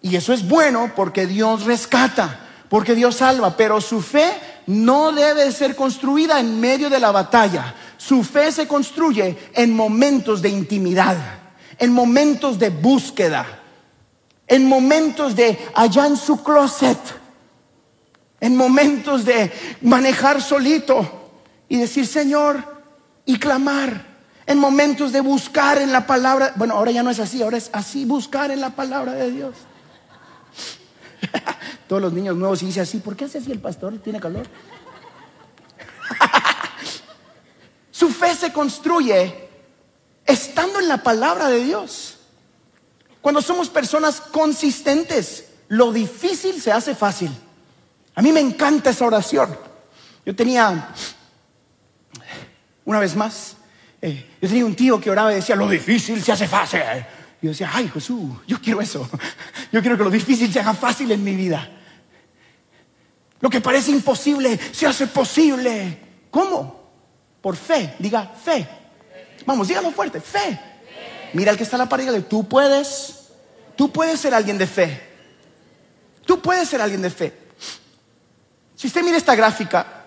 y 0.00 0.14
eso 0.14 0.32
es 0.32 0.46
bueno 0.46 0.92
porque 0.94 1.26
Dios 1.26 1.64
rescata, 1.64 2.38
porque 2.68 2.94
Dios 2.94 3.16
salva, 3.16 3.56
pero 3.56 3.80
su 3.80 4.00
fe 4.00 4.32
no 4.68 5.10
debe 5.10 5.50
ser 5.50 5.74
construida 5.74 6.38
en 6.38 6.60
medio 6.60 6.88
de 6.88 7.00
la 7.00 7.10
batalla. 7.10 7.74
Su 7.96 8.22
fe 8.22 8.52
se 8.52 8.68
construye 8.68 9.36
en 9.54 9.74
momentos 9.74 10.40
de 10.40 10.50
intimidad, 10.50 11.16
en 11.76 11.92
momentos 11.92 12.56
de 12.56 12.70
búsqueda, 12.70 13.44
en 14.46 14.68
momentos 14.68 15.34
de 15.34 15.58
allá 15.74 16.06
en 16.06 16.16
su 16.16 16.44
closet, 16.44 16.98
en 18.38 18.56
momentos 18.56 19.24
de 19.24 19.50
manejar 19.82 20.40
solito 20.40 21.32
y 21.68 21.76
decir, 21.78 22.06
Señor, 22.06 22.84
y 23.26 23.36
clamar 23.36 24.13
en 24.46 24.58
momentos 24.58 25.12
de 25.12 25.20
buscar 25.20 25.78
en 25.78 25.92
la 25.92 26.06
palabra. 26.06 26.52
Bueno, 26.56 26.74
ahora 26.74 26.90
ya 26.90 27.02
no 27.02 27.10
es 27.10 27.20
así, 27.20 27.42
ahora 27.42 27.56
es 27.56 27.70
así, 27.72 28.04
buscar 28.04 28.50
en 28.50 28.60
la 28.60 28.70
palabra 28.70 29.12
de 29.12 29.30
Dios. 29.30 29.54
Todos 31.88 32.02
los 32.02 32.12
niños 32.12 32.36
nuevos 32.36 32.60
dicen 32.60 32.82
así, 32.82 32.98
¿por 32.98 33.16
qué 33.16 33.24
hace 33.24 33.38
así 33.38 33.50
el 33.50 33.60
pastor? 33.60 33.98
¿Tiene 33.98 34.20
calor? 34.20 34.46
Su 37.90 38.10
fe 38.10 38.34
se 38.34 38.52
construye 38.52 39.48
estando 40.26 40.80
en 40.80 40.88
la 40.88 41.02
palabra 41.02 41.48
de 41.48 41.64
Dios. 41.64 42.18
Cuando 43.20 43.40
somos 43.40 43.70
personas 43.70 44.20
consistentes, 44.20 45.46
lo 45.68 45.92
difícil 45.92 46.60
se 46.60 46.72
hace 46.72 46.94
fácil. 46.94 47.30
A 48.14 48.22
mí 48.22 48.32
me 48.32 48.40
encanta 48.40 48.90
esa 48.90 49.06
oración. 49.06 49.56
Yo 50.26 50.36
tenía, 50.36 50.88
una 52.84 53.00
vez 53.00 53.16
más, 53.16 53.56
eh, 54.06 54.36
yo 54.38 54.48
tenía 54.48 54.66
un 54.66 54.74
tío 54.76 55.00
que 55.00 55.10
oraba 55.10 55.32
y 55.32 55.36
decía, 55.36 55.56
lo 55.56 55.66
difícil 55.66 56.22
se 56.22 56.30
hace 56.30 56.46
fácil. 56.46 56.82
Yo 57.40 57.48
decía, 57.48 57.70
ay 57.72 57.88
Jesús, 57.88 58.32
yo 58.46 58.60
quiero 58.60 58.82
eso. 58.82 59.08
Yo 59.72 59.80
quiero 59.80 59.96
que 59.96 60.04
lo 60.04 60.10
difícil 60.10 60.52
se 60.52 60.60
haga 60.60 60.74
fácil 60.74 61.10
en 61.10 61.24
mi 61.24 61.34
vida. 61.34 61.66
Lo 63.40 63.48
que 63.48 63.62
parece 63.62 63.92
imposible 63.92 64.60
se 64.72 64.86
hace 64.86 65.06
posible. 65.06 65.98
¿Cómo? 66.30 66.90
Por 67.40 67.56
fe. 67.56 67.94
Diga 67.98 68.26
fe. 68.26 68.68
Vamos, 69.46 69.68
dígalo 69.68 69.90
fuerte. 69.90 70.20
Fe. 70.20 70.60
Mira 71.32 71.50
al 71.50 71.56
que 71.56 71.62
está 71.62 71.76
a 71.76 71.78
la 71.78 71.88
pared 71.88 72.12
de 72.12 72.20
tú 72.20 72.46
puedes. 72.46 73.30
Tú 73.74 73.90
puedes 73.90 74.20
ser 74.20 74.34
alguien 74.34 74.58
de 74.58 74.66
fe. 74.66 75.02
Tú 76.26 76.42
puedes 76.42 76.68
ser 76.68 76.82
alguien 76.82 77.00
de 77.00 77.10
fe. 77.10 77.32
Si 78.76 78.86
usted 78.86 79.02
mira 79.02 79.16
esta 79.16 79.34
gráfica, 79.34 80.03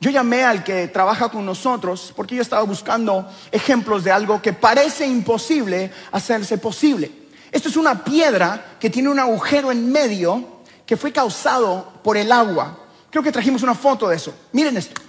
yo 0.00 0.10
llamé 0.10 0.44
al 0.44 0.62
que 0.62 0.88
trabaja 0.88 1.30
con 1.30 1.46
nosotros 1.46 2.12
porque 2.14 2.36
yo 2.36 2.42
estaba 2.42 2.62
buscando 2.62 3.28
ejemplos 3.50 4.04
de 4.04 4.12
algo 4.12 4.42
que 4.42 4.52
parece 4.52 5.06
imposible 5.06 5.90
hacerse 6.12 6.58
posible. 6.58 7.10
Esto 7.50 7.68
es 7.68 7.76
una 7.76 8.04
piedra 8.04 8.76
que 8.78 8.90
tiene 8.90 9.08
un 9.08 9.18
agujero 9.18 9.72
en 9.72 9.90
medio 9.90 10.56
que 10.84 10.96
fue 10.96 11.12
causado 11.12 12.00
por 12.02 12.16
el 12.16 12.30
agua. 12.30 12.78
Creo 13.10 13.22
que 13.22 13.32
trajimos 13.32 13.62
una 13.62 13.74
foto 13.74 14.08
de 14.08 14.16
eso. 14.16 14.34
Miren 14.52 14.76
esto. 14.76 15.00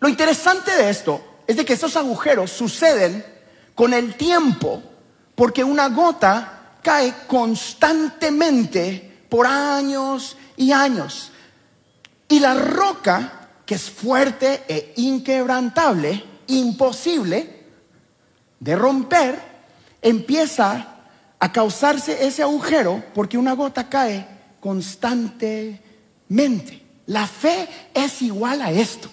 Lo 0.00 0.08
interesante 0.08 0.72
de 0.72 0.90
esto 0.90 1.22
es 1.46 1.56
de 1.56 1.64
que 1.64 1.74
esos 1.74 1.96
agujeros 1.96 2.50
suceden 2.50 3.24
con 3.74 3.94
el 3.94 4.16
tiempo 4.16 4.82
porque 5.34 5.62
una 5.62 5.88
gota 5.88 6.78
cae 6.82 7.14
constantemente 7.26 9.26
por 9.28 9.46
años 9.46 10.36
y 10.56 10.72
años. 10.72 11.30
Y 12.28 12.40
la 12.40 12.54
roca, 12.54 13.50
que 13.66 13.74
es 13.74 13.90
fuerte 13.90 14.64
e 14.68 14.94
inquebrantable, 14.96 16.24
imposible 16.48 17.64
de 18.58 18.76
romper, 18.76 19.38
empieza 20.00 20.88
a 21.38 21.52
causarse 21.52 22.26
ese 22.26 22.42
agujero 22.42 23.04
porque 23.14 23.38
una 23.38 23.52
gota 23.52 23.88
cae 23.88 24.26
constantemente. 24.60 26.82
La 27.06 27.26
fe 27.26 27.68
es 27.92 28.22
igual 28.22 28.62
a 28.62 28.70
esto. 28.70 29.10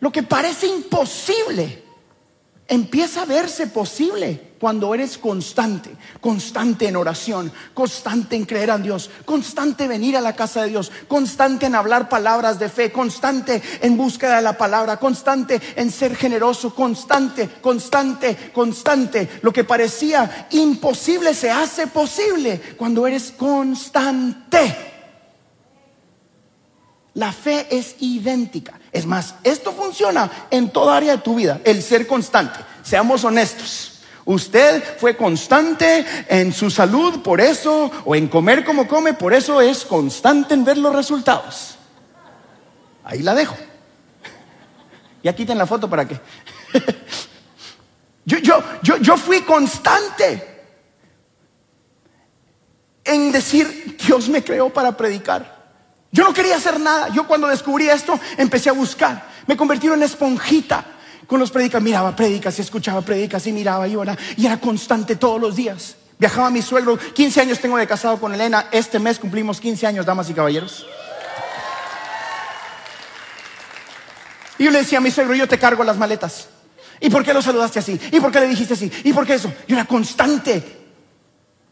Lo 0.00 0.10
que 0.10 0.22
parece 0.22 0.66
imposible 0.66 1.83
empieza 2.68 3.22
a 3.22 3.26
verse 3.26 3.66
posible 3.66 4.54
cuando 4.58 4.94
eres 4.94 5.18
constante, 5.18 5.90
constante 6.20 6.88
en 6.88 6.96
oración, 6.96 7.52
constante 7.74 8.34
en 8.36 8.46
creer 8.46 8.70
a 8.70 8.78
Dios, 8.78 9.10
constante 9.26 9.84
en 9.84 9.90
venir 9.90 10.16
a 10.16 10.22
la 10.22 10.34
casa 10.34 10.62
de 10.62 10.70
Dios, 10.70 10.90
constante 11.06 11.66
en 11.66 11.74
hablar 11.74 12.08
palabras 12.08 12.58
de 12.58 12.70
fe, 12.70 12.90
constante 12.90 13.60
en 13.82 13.96
búsqueda 13.96 14.36
de 14.36 14.42
la 14.42 14.56
palabra, 14.56 14.96
constante 14.96 15.60
en 15.76 15.90
ser 15.90 16.16
generoso, 16.16 16.74
constante, 16.74 17.48
constante, 17.60 18.50
constante. 18.54 19.28
Lo 19.42 19.52
que 19.52 19.64
parecía 19.64 20.48
imposible 20.52 21.34
se 21.34 21.50
hace 21.50 21.88
posible 21.88 22.58
cuando 22.78 23.06
eres 23.06 23.32
constante. 23.32 24.93
La 27.14 27.32
fe 27.32 27.66
es 27.70 27.96
idéntica. 28.00 28.78
Es 28.90 29.06
más, 29.06 29.36
esto 29.44 29.72
funciona 29.72 30.30
en 30.50 30.70
toda 30.70 30.96
área 30.96 31.16
de 31.16 31.22
tu 31.22 31.36
vida, 31.36 31.60
el 31.64 31.82
ser 31.82 32.06
constante. 32.06 32.58
Seamos 32.82 33.22
honestos. 33.24 34.00
Usted 34.24 34.98
fue 34.98 35.16
constante 35.16 36.04
en 36.28 36.52
su 36.52 36.70
salud 36.70 37.22
por 37.22 37.40
eso, 37.40 37.90
o 38.04 38.14
en 38.14 38.26
comer 38.28 38.64
como 38.64 38.88
come, 38.88 39.14
por 39.14 39.32
eso 39.32 39.60
es 39.60 39.84
constante 39.84 40.54
en 40.54 40.64
ver 40.64 40.78
los 40.78 40.94
resultados. 40.94 41.76
Ahí 43.04 43.22
la 43.22 43.34
dejo. 43.34 43.56
Ya 45.22 45.34
quiten 45.34 45.58
la 45.58 45.66
foto 45.66 45.88
para 45.88 46.08
que. 46.08 46.14
yo, 48.24 48.38
yo, 48.38 48.62
yo, 48.82 48.96
yo 48.96 49.16
fui 49.16 49.42
constante 49.42 50.62
en 53.04 53.30
decir, 53.30 53.98
Dios 54.04 54.28
me 54.28 54.42
creó 54.42 54.70
para 54.70 54.96
predicar. 54.96 55.53
Yo 56.14 56.22
no 56.22 56.32
quería 56.32 56.54
hacer 56.54 56.78
nada. 56.78 57.08
Yo 57.08 57.26
cuando 57.26 57.48
descubrí 57.48 57.88
esto 57.88 58.20
empecé 58.36 58.70
a 58.70 58.72
buscar. 58.72 59.26
Me 59.48 59.56
convertí 59.56 59.88
en 59.88 60.00
esponjita 60.00 60.84
con 61.26 61.40
los 61.40 61.50
predicas. 61.50 61.82
Miraba 61.82 62.14
predicas 62.14 62.56
y 62.56 62.62
escuchaba 62.62 63.00
predicas 63.00 63.44
y 63.48 63.52
miraba 63.52 63.88
y 63.88 63.96
oraba. 63.96 64.16
Y 64.36 64.46
era 64.46 64.58
constante 64.58 65.16
todos 65.16 65.40
los 65.40 65.56
días. 65.56 65.96
Viajaba 66.16 66.46
a 66.46 66.50
mi 66.50 66.62
suegro. 66.62 66.96
15 66.96 67.40
años 67.40 67.58
tengo 67.58 67.76
de 67.76 67.88
casado 67.88 68.20
con 68.20 68.32
Elena. 68.32 68.68
Este 68.70 69.00
mes 69.00 69.18
cumplimos 69.18 69.60
15 69.60 69.88
años, 69.88 70.06
damas 70.06 70.30
y 70.30 70.34
caballeros. 70.34 70.86
Y 74.56 74.66
yo 74.66 74.70
le 74.70 74.78
decía 74.78 74.98
a 74.98 75.00
mi 75.00 75.10
suegro, 75.10 75.34
yo 75.34 75.48
te 75.48 75.58
cargo 75.58 75.82
las 75.82 75.96
maletas. 75.96 76.46
¿Y 77.00 77.10
por 77.10 77.24
qué 77.24 77.34
lo 77.34 77.42
saludaste 77.42 77.80
así? 77.80 78.00
¿Y 78.12 78.20
por 78.20 78.30
qué 78.30 78.38
le 78.38 78.46
dijiste 78.46 78.74
así? 78.74 78.88
¿Y 79.02 79.12
por 79.12 79.26
qué 79.26 79.34
eso? 79.34 79.52
Yo 79.66 79.74
era 79.74 79.84
constante 79.84 80.83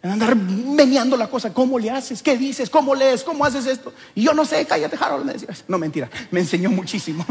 en 0.03 0.11
andar 0.11 0.35
meneando 0.35 1.17
la 1.17 1.29
cosa. 1.29 1.55
¿Cómo 1.55 1.79
le 1.79 1.91
haces? 1.91 2.23
¿Qué 2.23 2.37
dices? 2.37 2.69
¿Cómo 2.69 2.95
lees? 2.95 3.23
¿Cómo 3.23 3.45
haces 3.45 3.67
esto? 3.67 3.93
Y 4.15 4.23
yo 4.25 4.35
no 4.35 4.45
sé, 4.45 4.67
cállate, 4.67 4.97
Harold. 5.01 5.25
Me 5.25 5.35
no, 5.69 5.79
mentira, 5.79 6.11
me 6.31 6.41
enseñó 6.41 6.71
muchísimo. 6.71 7.25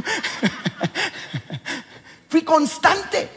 fui 2.30 2.44
constante. 2.44 3.30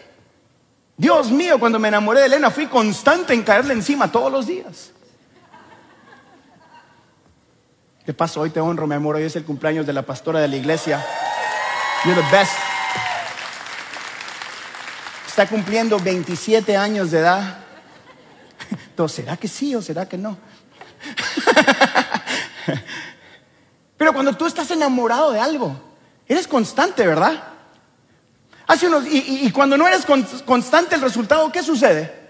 Dios 0.97 1.33
mío, 1.33 1.59
cuando 1.59 1.81
me 1.81 1.89
enamoré 1.89 2.21
de 2.21 2.27
Elena, 2.27 2.51
fui 2.53 2.67
constante 2.67 3.35
en 3.35 3.43
caerle 3.43 3.75
encima 3.75 4.11
todos 4.13 4.31
los 4.31 4.47
días. 4.47 4.93
¿Qué 8.07 8.15
pasó? 8.15 8.43
Hoy 8.43 8.51
te 8.51 8.61
honro, 8.61 8.87
mi 8.87 8.95
amor. 8.95 9.17
Hoy 9.17 9.25
es 9.25 9.35
el 9.35 9.45
cumpleaños 9.45 9.87
de 9.87 9.93
la 9.93 10.03
pastora 10.03 10.39
de 10.39 10.47
la 10.47 10.57
iglesia. 10.57 11.05
You're 12.05 12.21
the 12.21 12.37
best. 12.37 12.53
Está 15.27 15.49
cumpliendo 15.49 15.99
27 15.99 16.77
años 16.77 17.11
de 17.11 17.19
edad. 17.19 17.64
Entonces, 18.95 19.25
¿será 19.25 19.37
que 19.37 19.49
sí 19.49 19.75
o 19.75 19.83
será 19.83 20.09
que 20.09 20.17
no? 20.17 20.39
Pero 23.97 24.13
cuando 24.13 24.37
tú 24.37 24.47
estás 24.47 24.71
enamorado 24.71 25.33
de 25.33 25.41
algo, 25.41 25.77
eres 26.29 26.47
constante, 26.47 27.05
¿verdad? 27.05 27.43
Hace 28.69 28.87
unos, 28.87 29.05
y, 29.11 29.51
cuando 29.51 29.77
no 29.77 29.89
eres 29.89 30.07
constante 30.45 30.95
el 30.95 31.01
resultado, 31.01 31.51
¿qué 31.51 31.65
sucede? 31.65 32.23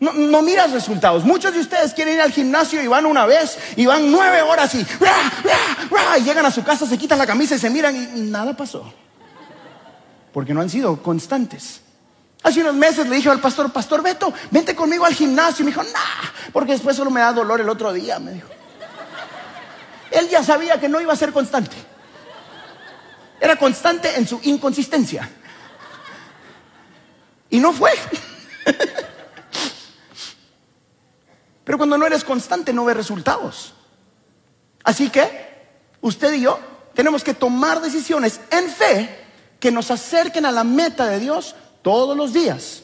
No, 0.00 0.42
miras 0.42 0.72
resultados. 0.72 1.22
Muchos 1.22 1.54
de 1.54 1.60
ustedes 1.60 1.94
quieren 1.94 2.16
ir 2.16 2.20
al 2.20 2.32
gimnasio 2.32 2.82
y 2.82 2.88
van 2.88 3.06
una 3.06 3.24
vez 3.24 3.56
y 3.76 3.86
van 3.86 4.10
nueve 4.10 4.42
horas 4.42 4.74
y, 4.74 4.80
y 4.80 6.24
llegan 6.24 6.46
a 6.46 6.50
su 6.50 6.64
casa, 6.64 6.84
se 6.84 6.98
quitan 6.98 7.16
la 7.16 7.28
camisa 7.28 7.54
y 7.54 7.60
se 7.60 7.70
miran 7.70 7.94
y 7.94 8.22
nada 8.22 8.56
pasó. 8.56 8.92
Porque 10.32 10.52
no 10.52 10.62
han 10.62 10.68
sido 10.68 11.00
constantes. 11.00 11.80
Hace 12.42 12.60
unos 12.60 12.74
meses 12.74 13.08
le 13.08 13.16
dije 13.16 13.30
al 13.30 13.40
pastor, 13.40 13.72
Pastor 13.72 14.02
Beto, 14.02 14.32
vente 14.50 14.74
conmigo 14.74 15.04
al 15.04 15.14
gimnasio. 15.14 15.62
Y 15.62 15.66
me 15.66 15.70
dijo, 15.70 15.82
nah, 15.84 16.50
porque 16.52 16.72
después 16.72 16.96
solo 16.96 17.10
me 17.10 17.20
da 17.20 17.32
dolor 17.32 17.60
el 17.60 17.68
otro 17.68 17.92
día, 17.92 18.18
me 18.18 18.32
dijo. 18.32 18.48
Él 20.10 20.28
ya 20.28 20.42
sabía 20.42 20.80
que 20.80 20.88
no 20.88 21.00
iba 21.00 21.12
a 21.12 21.16
ser 21.16 21.32
constante. 21.32 21.76
Era 23.40 23.56
constante 23.56 24.16
en 24.16 24.26
su 24.26 24.40
inconsistencia. 24.42 25.28
Y 27.48 27.58
no 27.58 27.72
fue. 27.72 27.92
Pero 31.64 31.78
cuando 31.78 31.96
no 31.96 32.06
eres 32.06 32.24
constante 32.24 32.72
no 32.72 32.84
ves 32.84 32.96
resultados. 32.96 33.74
Así 34.84 35.10
que 35.10 35.52
usted 36.00 36.32
y 36.34 36.42
yo 36.42 36.58
tenemos 36.94 37.22
que 37.22 37.34
tomar 37.34 37.80
decisiones 37.80 38.40
en 38.50 38.68
fe 38.68 39.26
que 39.60 39.70
nos 39.70 39.90
acerquen 39.90 40.44
a 40.44 40.50
la 40.50 40.64
meta 40.64 41.06
de 41.06 41.20
Dios 41.20 41.54
todos 41.82 42.16
los 42.16 42.32
días. 42.32 42.82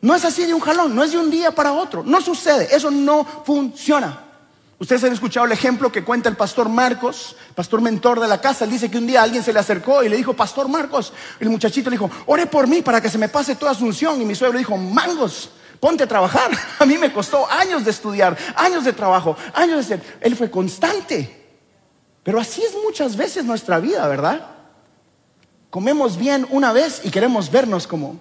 No 0.00 0.14
es 0.14 0.24
así 0.24 0.44
de 0.44 0.54
un 0.54 0.60
jalón, 0.60 0.94
no 0.94 1.02
es 1.02 1.12
de 1.12 1.18
un 1.18 1.30
día 1.30 1.52
para 1.52 1.72
otro. 1.72 2.02
No 2.04 2.20
sucede, 2.20 2.68
eso 2.74 2.90
no 2.90 3.24
funciona. 3.44 4.24
Ustedes 4.80 5.02
han 5.02 5.12
escuchado 5.12 5.44
el 5.44 5.52
ejemplo 5.52 5.90
que 5.90 6.04
cuenta 6.04 6.28
el 6.28 6.36
pastor 6.36 6.68
Marcos, 6.68 7.34
pastor 7.56 7.80
mentor 7.80 8.20
de 8.20 8.28
la 8.28 8.40
casa. 8.40 8.64
Él 8.64 8.70
dice 8.70 8.88
que 8.88 8.98
un 8.98 9.08
día 9.08 9.22
alguien 9.22 9.42
se 9.42 9.52
le 9.52 9.58
acercó 9.58 10.04
y 10.04 10.08
le 10.08 10.16
dijo, 10.16 10.34
Pastor 10.34 10.68
Marcos, 10.68 11.12
el 11.40 11.50
muchachito 11.50 11.90
le 11.90 11.94
dijo, 11.94 12.08
ore 12.26 12.46
por 12.46 12.68
mí 12.68 12.80
para 12.80 13.00
que 13.00 13.10
se 13.10 13.18
me 13.18 13.28
pase 13.28 13.56
toda 13.56 13.72
asunción. 13.72 14.22
Y 14.22 14.24
mi 14.24 14.36
suegro 14.36 14.56
dijo, 14.56 14.76
mangos, 14.76 15.50
ponte 15.80 16.04
a 16.04 16.06
trabajar. 16.06 16.52
A 16.78 16.86
mí 16.86 16.96
me 16.96 17.12
costó 17.12 17.50
años 17.50 17.84
de 17.84 17.90
estudiar, 17.90 18.36
años 18.54 18.84
de 18.84 18.92
trabajo, 18.92 19.36
años 19.52 19.78
de 19.78 19.82
ser. 19.82 20.18
Él 20.20 20.36
fue 20.36 20.48
constante. 20.48 21.34
Pero 22.22 22.38
así 22.38 22.62
es 22.62 22.74
muchas 22.84 23.16
veces 23.16 23.44
nuestra 23.44 23.80
vida, 23.80 24.06
¿verdad? 24.06 24.57
Comemos 25.70 26.16
bien 26.16 26.46
una 26.50 26.72
vez 26.72 27.02
y 27.04 27.10
queremos 27.10 27.50
vernos 27.50 27.86
como... 27.86 28.20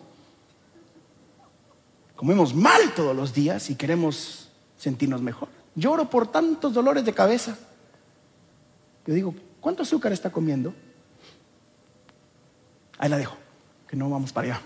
Comemos 2.16 2.54
mal 2.54 2.94
todos 2.96 3.16
los 3.16 3.34
días 3.34 3.70
y 3.70 3.76
queremos 3.76 4.50
sentirnos 4.78 5.22
mejor. 5.22 5.50
Lloro 5.76 6.10
por 6.10 6.32
tantos 6.32 6.74
dolores 6.74 7.06
de 7.06 7.14
cabeza. 7.14 7.56
Yo 9.06 9.14
digo, 9.14 9.36
¿cuánto 9.62 9.84
azúcar 9.84 10.12
está 10.12 10.32
comiendo? 10.32 10.74
Ahí 12.98 13.10
la 13.10 13.18
dejo, 13.18 13.38
que 13.88 13.96
no 13.96 14.10
vamos 14.10 14.34
para 14.34 14.48
allá. 14.48 14.62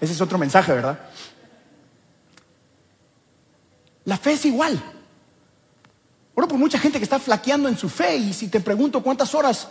Ese 0.00 0.12
es 0.12 0.20
otro 0.20 0.38
mensaje, 0.38 0.72
¿verdad? 0.72 1.00
La 4.04 4.16
fe 4.16 4.34
es 4.34 4.44
igual. 4.44 4.80
Oro 6.34 6.48
por 6.48 6.58
mucha 6.58 6.78
gente 6.78 6.98
que 6.98 7.04
está 7.04 7.18
flaqueando 7.18 7.68
en 7.68 7.76
su 7.76 7.88
fe 7.88 8.16
y 8.16 8.32
si 8.32 8.48
te 8.48 8.60
pregunto 8.60 9.02
cuántas 9.02 9.34
horas 9.34 9.68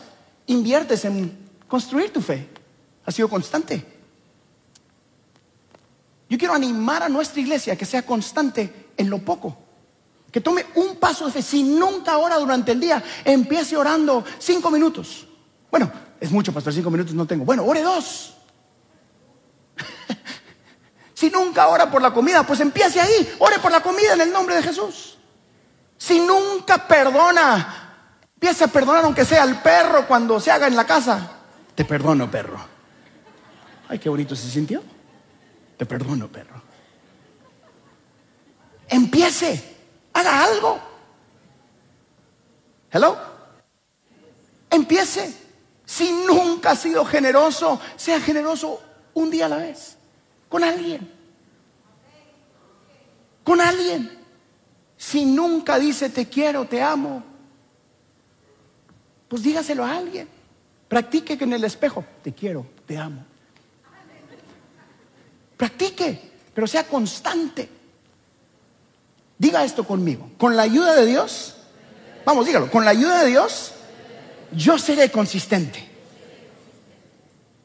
inviertes 0.47 1.05
en 1.05 1.42
construir 1.73 2.13
tu 2.13 2.21
fe. 2.21 2.47
Ha 3.03 3.11
sido 3.11 3.27
constante. 3.27 3.83
Yo 6.29 6.37
quiero 6.37 6.53
animar 6.53 7.01
a 7.01 7.09
nuestra 7.09 7.41
iglesia 7.41 7.75
que 7.75 7.83
sea 7.83 8.03
constante 8.03 8.91
en 8.95 9.09
lo 9.09 9.17
poco. 9.25 9.57
Que 10.31 10.39
tome 10.39 10.67
un 10.75 10.97
paso 10.97 11.25
de 11.25 11.31
fe. 11.31 11.41
Si 11.41 11.63
nunca 11.63 12.19
ora 12.19 12.37
durante 12.37 12.73
el 12.73 12.79
día, 12.79 13.03
empiece 13.25 13.75
orando 13.75 14.23
cinco 14.37 14.69
minutos. 14.69 15.27
Bueno, 15.71 15.91
es 16.19 16.29
mucho, 16.29 16.53
pastor, 16.53 16.73
cinco 16.73 16.91
minutos 16.91 17.15
no 17.15 17.25
tengo. 17.25 17.43
Bueno, 17.43 17.65
ore 17.65 17.81
dos. 17.81 18.35
si 21.15 21.31
nunca 21.31 21.69
ora 21.69 21.89
por 21.89 22.03
la 22.03 22.13
comida, 22.13 22.45
pues 22.45 22.59
empiece 22.59 23.01
ahí. 23.01 23.35
Ore 23.39 23.57
por 23.57 23.71
la 23.71 23.81
comida 23.81 24.13
en 24.13 24.21
el 24.21 24.31
nombre 24.31 24.53
de 24.57 24.61
Jesús. 24.61 25.17
Si 25.97 26.19
nunca 26.19 26.87
perdona, 26.87 28.19
empiece 28.35 28.63
a 28.63 28.67
perdonar 28.67 29.05
aunque 29.05 29.25
sea 29.25 29.41
al 29.41 29.59
perro 29.63 30.07
cuando 30.07 30.39
se 30.39 30.51
haga 30.51 30.67
en 30.67 30.75
la 30.75 30.85
casa. 30.85 31.32
Te 31.75 31.85
perdono, 31.85 32.29
perro. 32.29 32.59
Ay, 33.87 33.99
qué 33.99 34.09
bonito 34.09 34.35
se 34.35 34.49
sintió. 34.49 34.81
Te 35.77 35.85
perdono, 35.85 36.27
perro. 36.27 36.61
Empiece, 38.87 39.77
haga 40.13 40.43
algo. 40.43 40.79
Hello. 42.91 43.17
Empiece. 44.69 45.33
Si 45.85 46.11
nunca 46.25 46.71
ha 46.71 46.75
sido 46.75 47.03
generoso, 47.05 47.79
sea 47.95 48.19
generoso 48.19 48.81
un 49.13 49.29
día 49.29 49.47
a 49.47 49.49
la 49.49 49.57
vez. 49.57 49.97
Con 50.49 50.63
alguien. 50.63 51.11
Con 53.43 53.59
alguien. 53.59 54.23
Si 54.97 55.25
nunca 55.25 55.77
dice 55.77 56.09
te 56.09 56.29
quiero, 56.29 56.65
te 56.65 56.81
amo, 56.81 57.21
pues 59.27 59.43
dígaselo 59.43 59.83
a 59.83 59.97
alguien. 59.97 60.29
Practique 60.93 61.39
que 61.39 61.43
en 61.43 61.53
el 61.53 61.63
espejo, 61.63 62.05
te 62.21 62.33
quiero, 62.33 62.67
te 62.85 62.95
amo. 62.95 63.25
Practique, 65.57 66.21
pero 66.53 66.67
sea 66.67 66.83
constante. 66.83 67.67
Diga 69.35 69.63
esto 69.63 69.85
conmigo. 69.85 70.29
Con 70.37 70.55
la 70.55 70.61
ayuda 70.61 70.93
de 70.93 71.07
Dios, 71.07 71.55
vamos, 72.23 72.45
dígalo, 72.45 72.69
con 72.69 72.85
la 72.85 72.91
ayuda 72.91 73.23
de 73.23 73.31
Dios, 73.31 73.71
yo 74.51 74.77
seré 74.77 75.09
consistente. 75.09 75.83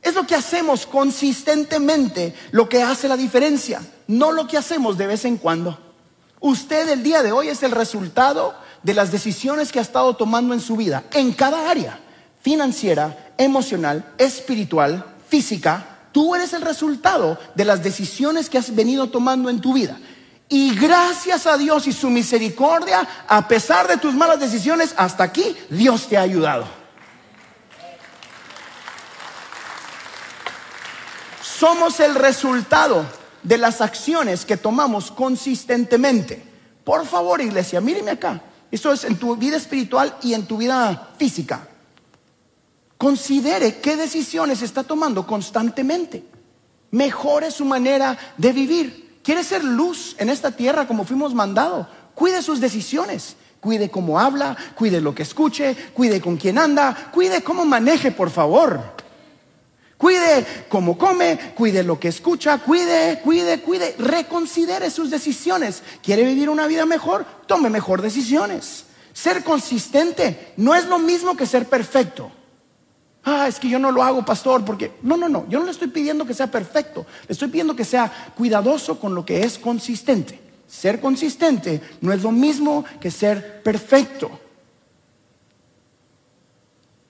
Es 0.01 0.15
lo 0.15 0.27
que 0.27 0.35
hacemos 0.35 0.87
consistentemente 0.87 2.35
lo 2.53 2.67
que 2.67 2.83
hace 2.83 3.09
la 3.09 3.17
diferencia, 3.19 3.83
no 4.07 4.33
lo 4.33 4.47
que 4.47 4.57
hacemos 4.57 4.97
de 4.97 5.07
vez 5.07 5.27
en 5.27 5.37
cuando. 5.37 5.79
Usted 6.41 6.89
el 6.89 7.03
día 7.03 7.23
de 7.23 7.33
hoy 7.33 7.49
es 7.49 7.63
el 7.63 7.73
resultado 7.73 8.55
de 8.83 8.95
las 8.95 9.13
decisiones 9.13 9.71
que 9.71 9.81
ha 9.81 9.83
estado 9.83 10.17
tomando 10.17 10.55
en 10.55 10.61
su 10.61 10.77
vida, 10.77 11.05
en 11.13 11.35
cada 11.35 11.71
área 11.71 12.08
financiera, 12.41 13.33
emocional, 13.37 14.15
espiritual, 14.19 15.05
física, 15.29 15.99
tú 16.13 16.35
eres 16.35 16.53
el 16.53 16.63
resultado 16.63 17.39
de 17.55 17.65
las 17.65 17.83
decisiones 17.83 18.49
que 18.49 18.59
has 18.59 18.75
venido 18.75 19.09
tomando 19.09 19.51
en 19.51 19.61
tu 19.61 19.75
vida. 19.75 19.99
Y 20.49 20.75
gracias 20.75 21.47
a 21.47 21.59
Dios 21.59 21.87
y 21.87 21.93
su 21.93 22.09
misericordia, 22.09 23.07
a 23.29 23.47
pesar 23.47 23.87
de 23.87 23.99
tus 23.99 24.15
malas 24.15 24.41
decisiones, 24.41 24.95
hasta 24.97 25.25
aquí 25.25 25.55
Dios 25.69 26.09
te 26.09 26.17
ha 26.17 26.23
ayudado. 26.23 26.67
Somos 31.43 32.01
el 32.01 32.15
resultado 32.15 33.05
de 33.43 33.59
las 33.59 33.81
acciones 33.81 34.47
que 34.47 34.57
tomamos 34.57 35.11
consistentemente. 35.11 36.43
Por 36.83 37.05
favor, 37.05 37.43
iglesia, 37.43 37.81
míreme 37.81 38.13
acá. 38.13 38.41
Esto 38.71 38.93
es 38.93 39.05
en 39.05 39.17
tu 39.17 39.37
vida 39.37 39.57
espiritual 39.57 40.17
y 40.23 40.35
en 40.35 40.47
tu 40.47 40.57
vida 40.57 41.11
física. 41.19 41.68
Considere 42.99 43.79
qué 43.79 43.97
decisiones 43.97 44.61
está 44.61 44.83
tomando 44.83 45.25
constantemente. 45.25 46.25
Mejore 46.91 47.53
su 47.53 47.65
manera 47.65 48.19
de 48.37 48.53
vivir. 48.53 49.21
¿Quiere 49.23 49.45
ser 49.45 49.63
luz 49.63 50.17
en 50.19 50.29
esta 50.29 50.51
tierra 50.51 50.89
como 50.89 51.05
fuimos 51.05 51.33
mandados? 51.33 51.87
Cuide 52.15 52.43
sus 52.43 52.61
decisiones. 52.61 53.37
Cuide 53.61 53.91
cómo 53.91 54.21
habla, 54.21 54.57
cuide 54.75 55.01
lo 55.01 55.15
que 55.15 55.25
escuche, 55.25 55.77
cuide 55.93 56.21
con 56.21 56.37
quién 56.37 56.59
anda, 56.59 57.11
cuide 57.13 57.43
cómo 57.43 57.65
maneje, 57.65 58.13
por 58.13 58.31
favor. 58.31 58.81
Cuide 59.97 60.47
cómo 60.69 60.97
come, 60.97 61.39
cuide 61.57 61.83
lo 61.83 61.99
que 61.99 62.09
escucha, 62.09 62.59
cuide, 62.59 63.21
cuide, 63.23 63.61
cuide. 63.61 63.97
Reconsidere 63.99 64.91
sus 64.91 65.11
decisiones. 65.11 65.83
¿Quiere 66.03 66.23
vivir 66.23 66.49
una 66.49 66.69
vida 66.69 66.87
mejor? 66.87 67.27
Tome 67.47 67.69
mejor 67.69 68.01
decisiones. 68.01 68.85
Ser 69.13 69.43
consistente 69.43 70.53
no 70.57 70.77
es 70.77 70.87
lo 70.87 71.01
mismo 71.01 71.37
que 71.37 71.47
ser 71.47 71.69
perfecto. 71.69 72.31
Ah, 73.31 73.47
es 73.47 73.61
que 73.61 73.69
yo 73.69 73.79
no 73.79 73.93
lo 73.93 74.03
hago, 74.03 74.25
pastor, 74.25 74.65
porque... 74.65 74.93
No, 75.03 75.19
no, 75.19 75.29
no, 75.29 75.47
yo 75.51 75.59
no 75.59 75.67
le 75.67 75.71
estoy 75.71 75.89
pidiendo 75.89 76.25
que 76.25 76.33
sea 76.33 76.51
perfecto. 76.51 77.05
Le 77.29 77.35
estoy 77.35 77.49
pidiendo 77.49 77.77
que 77.77 77.85
sea 77.85 78.33
cuidadoso 78.35 78.99
con 78.99 79.15
lo 79.15 79.27
que 79.27 79.43
es 79.43 79.59
consistente. 79.59 80.41
Ser 80.67 80.99
consistente 80.99 81.83
no 82.01 82.11
es 82.11 82.23
lo 82.23 82.33
mismo 82.33 82.87
que 82.99 83.11
ser 83.11 83.63
perfecto. 83.63 84.31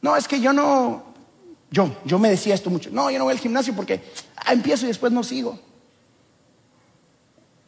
No, 0.02 0.16
es 0.16 0.26
que 0.26 0.40
yo 0.40 0.52
no, 0.52 1.04
yo, 1.70 1.96
yo 2.04 2.18
me 2.18 2.30
decía 2.30 2.56
esto 2.56 2.68
mucho. 2.68 2.90
No, 2.90 3.12
yo 3.12 3.18
no 3.18 3.24
voy 3.24 3.34
al 3.34 3.38
gimnasio 3.38 3.76
porque 3.76 4.02
ah, 4.34 4.52
empiezo 4.52 4.86
y 4.86 4.88
después 4.88 5.12
no 5.12 5.22
sigo. 5.22 5.56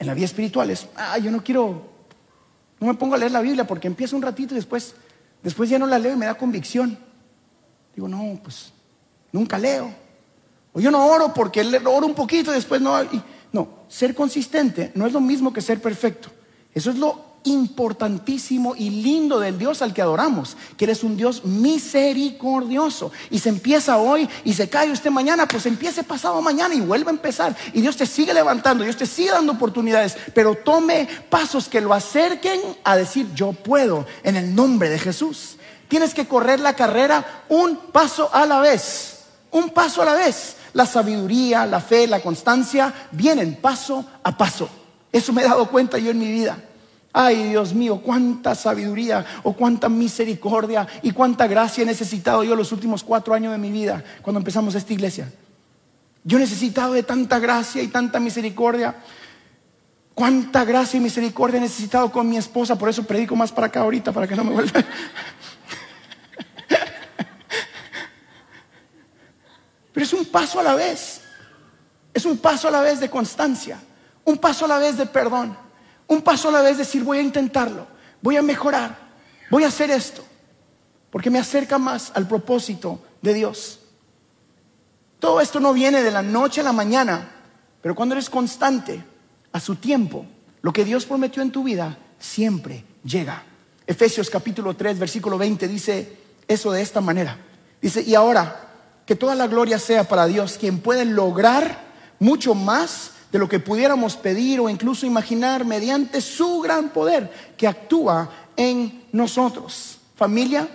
En 0.00 0.08
la 0.08 0.14
vida 0.14 0.24
espiritual 0.24 0.70
es, 0.70 0.88
ah, 0.96 1.18
yo 1.18 1.30
no 1.30 1.44
quiero, 1.44 1.88
no 2.80 2.86
me 2.88 2.94
pongo 2.94 3.14
a 3.14 3.18
leer 3.18 3.30
la 3.30 3.42
Biblia 3.42 3.64
porque 3.64 3.86
empiezo 3.86 4.16
un 4.16 4.22
ratito 4.22 4.54
y 4.54 4.56
después, 4.56 4.96
después 5.40 5.70
ya 5.70 5.78
no 5.78 5.86
la 5.86 6.00
leo 6.00 6.14
y 6.14 6.16
me 6.16 6.26
da 6.26 6.34
convicción. 6.34 7.09
Digo, 7.94 8.08
no, 8.08 8.38
pues 8.42 8.72
nunca 9.32 9.58
leo. 9.58 9.92
O 10.72 10.80
yo 10.80 10.90
no 10.90 11.06
oro 11.06 11.34
porque 11.34 11.60
oro 11.60 12.06
un 12.06 12.14
poquito 12.14 12.52
y 12.52 12.54
después 12.54 12.80
no. 12.80 12.96
no, 13.52 13.68
ser 13.88 14.14
consistente 14.14 14.92
no 14.94 15.06
es 15.06 15.12
lo 15.12 15.20
mismo 15.20 15.52
que 15.52 15.60
ser 15.60 15.80
perfecto. 15.80 16.30
Eso 16.74 16.90
es 16.90 16.96
lo 16.96 17.29
importantísimo 17.44 18.74
y 18.76 18.90
lindo 18.90 19.40
del 19.40 19.58
Dios 19.58 19.82
al 19.82 19.94
que 19.94 20.02
adoramos, 20.02 20.56
que 20.76 20.84
eres 20.84 21.02
un 21.02 21.16
Dios 21.16 21.44
misericordioso. 21.44 23.12
Y 23.30 23.38
se 23.38 23.48
empieza 23.48 23.96
hoy 23.96 24.28
y 24.44 24.52
se 24.52 24.68
cae 24.68 24.90
usted 24.90 25.10
mañana, 25.10 25.46
pues 25.46 25.66
empiece 25.66 26.02
pasado 26.02 26.40
mañana 26.42 26.74
y 26.74 26.80
vuelve 26.80 27.10
a 27.10 27.14
empezar. 27.14 27.56
Y 27.72 27.80
Dios 27.80 27.96
te 27.96 28.06
sigue 28.06 28.34
levantando, 28.34 28.84
Dios 28.84 28.96
te 28.96 29.06
sigue 29.06 29.30
dando 29.30 29.52
oportunidades, 29.52 30.16
pero 30.34 30.54
tome 30.54 31.08
pasos 31.28 31.68
que 31.68 31.80
lo 31.80 31.94
acerquen 31.94 32.60
a 32.84 32.96
decir 32.96 33.28
yo 33.34 33.52
puedo 33.52 34.06
en 34.22 34.36
el 34.36 34.54
nombre 34.54 34.88
de 34.88 34.98
Jesús. 34.98 35.56
Tienes 35.88 36.14
que 36.14 36.28
correr 36.28 36.60
la 36.60 36.74
carrera 36.74 37.44
un 37.48 37.76
paso 37.76 38.30
a 38.32 38.46
la 38.46 38.60
vez, 38.60 39.24
un 39.50 39.70
paso 39.70 40.02
a 40.02 40.04
la 40.04 40.14
vez. 40.14 40.56
La 40.72 40.86
sabiduría, 40.86 41.66
la 41.66 41.80
fe, 41.80 42.06
la 42.06 42.20
constancia 42.20 43.08
vienen 43.10 43.56
paso 43.60 44.04
a 44.22 44.36
paso. 44.36 44.68
Eso 45.10 45.32
me 45.32 45.42
he 45.42 45.44
dado 45.44 45.68
cuenta 45.68 45.98
yo 45.98 46.12
en 46.12 46.18
mi 46.20 46.30
vida. 46.30 46.56
Ay, 47.12 47.48
Dios 47.48 47.74
mío, 47.74 48.00
cuánta 48.02 48.54
sabiduría 48.54 49.26
o 49.42 49.52
cuánta 49.52 49.88
misericordia 49.88 50.86
y 51.02 51.10
cuánta 51.10 51.48
gracia 51.48 51.82
he 51.82 51.86
necesitado 51.86 52.44
yo 52.44 52.54
los 52.54 52.70
últimos 52.70 53.02
cuatro 53.02 53.34
años 53.34 53.50
de 53.50 53.58
mi 53.58 53.72
vida 53.72 54.04
cuando 54.22 54.38
empezamos 54.38 54.76
esta 54.76 54.92
iglesia. 54.92 55.28
Yo 56.22 56.36
he 56.36 56.40
necesitado 56.40 56.92
de 56.92 57.02
tanta 57.02 57.40
gracia 57.40 57.82
y 57.82 57.88
tanta 57.88 58.20
misericordia. 58.20 58.94
Cuánta 60.14 60.64
gracia 60.64 60.98
y 60.98 61.00
misericordia 61.00 61.58
he 61.58 61.62
necesitado 61.62 62.12
con 62.12 62.28
mi 62.28 62.36
esposa, 62.36 62.78
por 62.78 62.88
eso 62.88 63.02
predico 63.04 63.34
más 63.34 63.50
para 63.50 63.66
acá 63.68 63.80
ahorita, 63.80 64.12
para 64.12 64.28
que 64.28 64.36
no 64.36 64.44
me 64.44 64.52
vuelva. 64.52 64.84
Pero 69.92 70.04
es 70.06 70.12
un 70.12 70.26
paso 70.26 70.60
a 70.60 70.62
la 70.62 70.76
vez. 70.76 71.22
Es 72.14 72.24
un 72.24 72.38
paso 72.38 72.68
a 72.68 72.70
la 72.70 72.82
vez 72.82 73.00
de 73.00 73.10
constancia, 73.10 73.80
un 74.24 74.38
paso 74.38 74.64
a 74.66 74.68
la 74.68 74.78
vez 74.78 74.96
de 74.96 75.06
perdón 75.06 75.69
un 76.10 76.22
paso 76.22 76.48
a 76.48 76.52
la 76.52 76.60
vez 76.60 76.76
decir, 76.76 77.04
voy 77.04 77.18
a 77.18 77.22
intentarlo, 77.22 77.86
voy 78.20 78.36
a 78.36 78.42
mejorar, 78.42 78.98
voy 79.48 79.62
a 79.62 79.68
hacer 79.68 79.92
esto, 79.92 80.24
porque 81.08 81.30
me 81.30 81.38
acerca 81.38 81.78
más 81.78 82.10
al 82.16 82.26
propósito 82.26 83.00
de 83.22 83.32
Dios. 83.32 83.78
Todo 85.20 85.40
esto 85.40 85.60
no 85.60 85.72
viene 85.72 86.02
de 86.02 86.10
la 86.10 86.20
noche 86.20 86.62
a 86.62 86.64
la 86.64 86.72
mañana, 86.72 87.30
pero 87.80 87.94
cuando 87.94 88.16
eres 88.16 88.28
constante 88.28 89.04
a 89.52 89.60
su 89.60 89.76
tiempo, 89.76 90.26
lo 90.62 90.72
que 90.72 90.84
Dios 90.84 91.06
prometió 91.06 91.42
en 91.42 91.52
tu 91.52 91.62
vida 91.62 91.96
siempre 92.18 92.84
llega. 93.04 93.44
Efesios 93.86 94.28
capítulo 94.30 94.74
3, 94.74 94.98
versículo 94.98 95.38
20 95.38 95.68
dice 95.68 96.16
eso 96.48 96.72
de 96.72 96.82
esta 96.82 97.00
manera. 97.00 97.38
Dice, 97.80 98.02
y 98.02 98.16
ahora 98.16 98.68
que 99.06 99.14
toda 99.14 99.36
la 99.36 99.46
gloria 99.46 99.78
sea 99.78 100.08
para 100.08 100.26
Dios, 100.26 100.58
quien 100.58 100.80
puede 100.80 101.04
lograr 101.04 101.84
mucho 102.18 102.56
más 102.56 103.12
de 103.30 103.38
lo 103.38 103.48
que 103.48 103.60
pudiéramos 103.60 104.16
pedir 104.16 104.60
o 104.60 104.68
incluso 104.68 105.06
imaginar 105.06 105.64
mediante 105.64 106.20
su 106.20 106.60
gran 106.60 106.90
poder 106.90 107.30
que 107.56 107.66
actúa 107.66 108.30
en 108.56 109.04
nosotros. 109.12 109.98
Familia, 110.16 110.68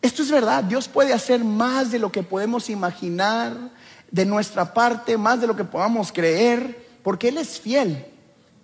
esto 0.00 0.22
es 0.22 0.30
verdad, 0.30 0.64
Dios 0.64 0.88
puede 0.88 1.12
hacer 1.12 1.44
más 1.44 1.90
de 1.90 1.98
lo 1.98 2.10
que 2.10 2.22
podemos 2.22 2.70
imaginar 2.70 3.56
de 4.10 4.26
nuestra 4.26 4.74
parte, 4.74 5.16
más 5.16 5.40
de 5.40 5.46
lo 5.46 5.56
que 5.56 5.64
podamos 5.64 6.12
creer, 6.12 6.86
porque 7.02 7.28
Él 7.28 7.38
es 7.38 7.60
fiel 7.60 8.06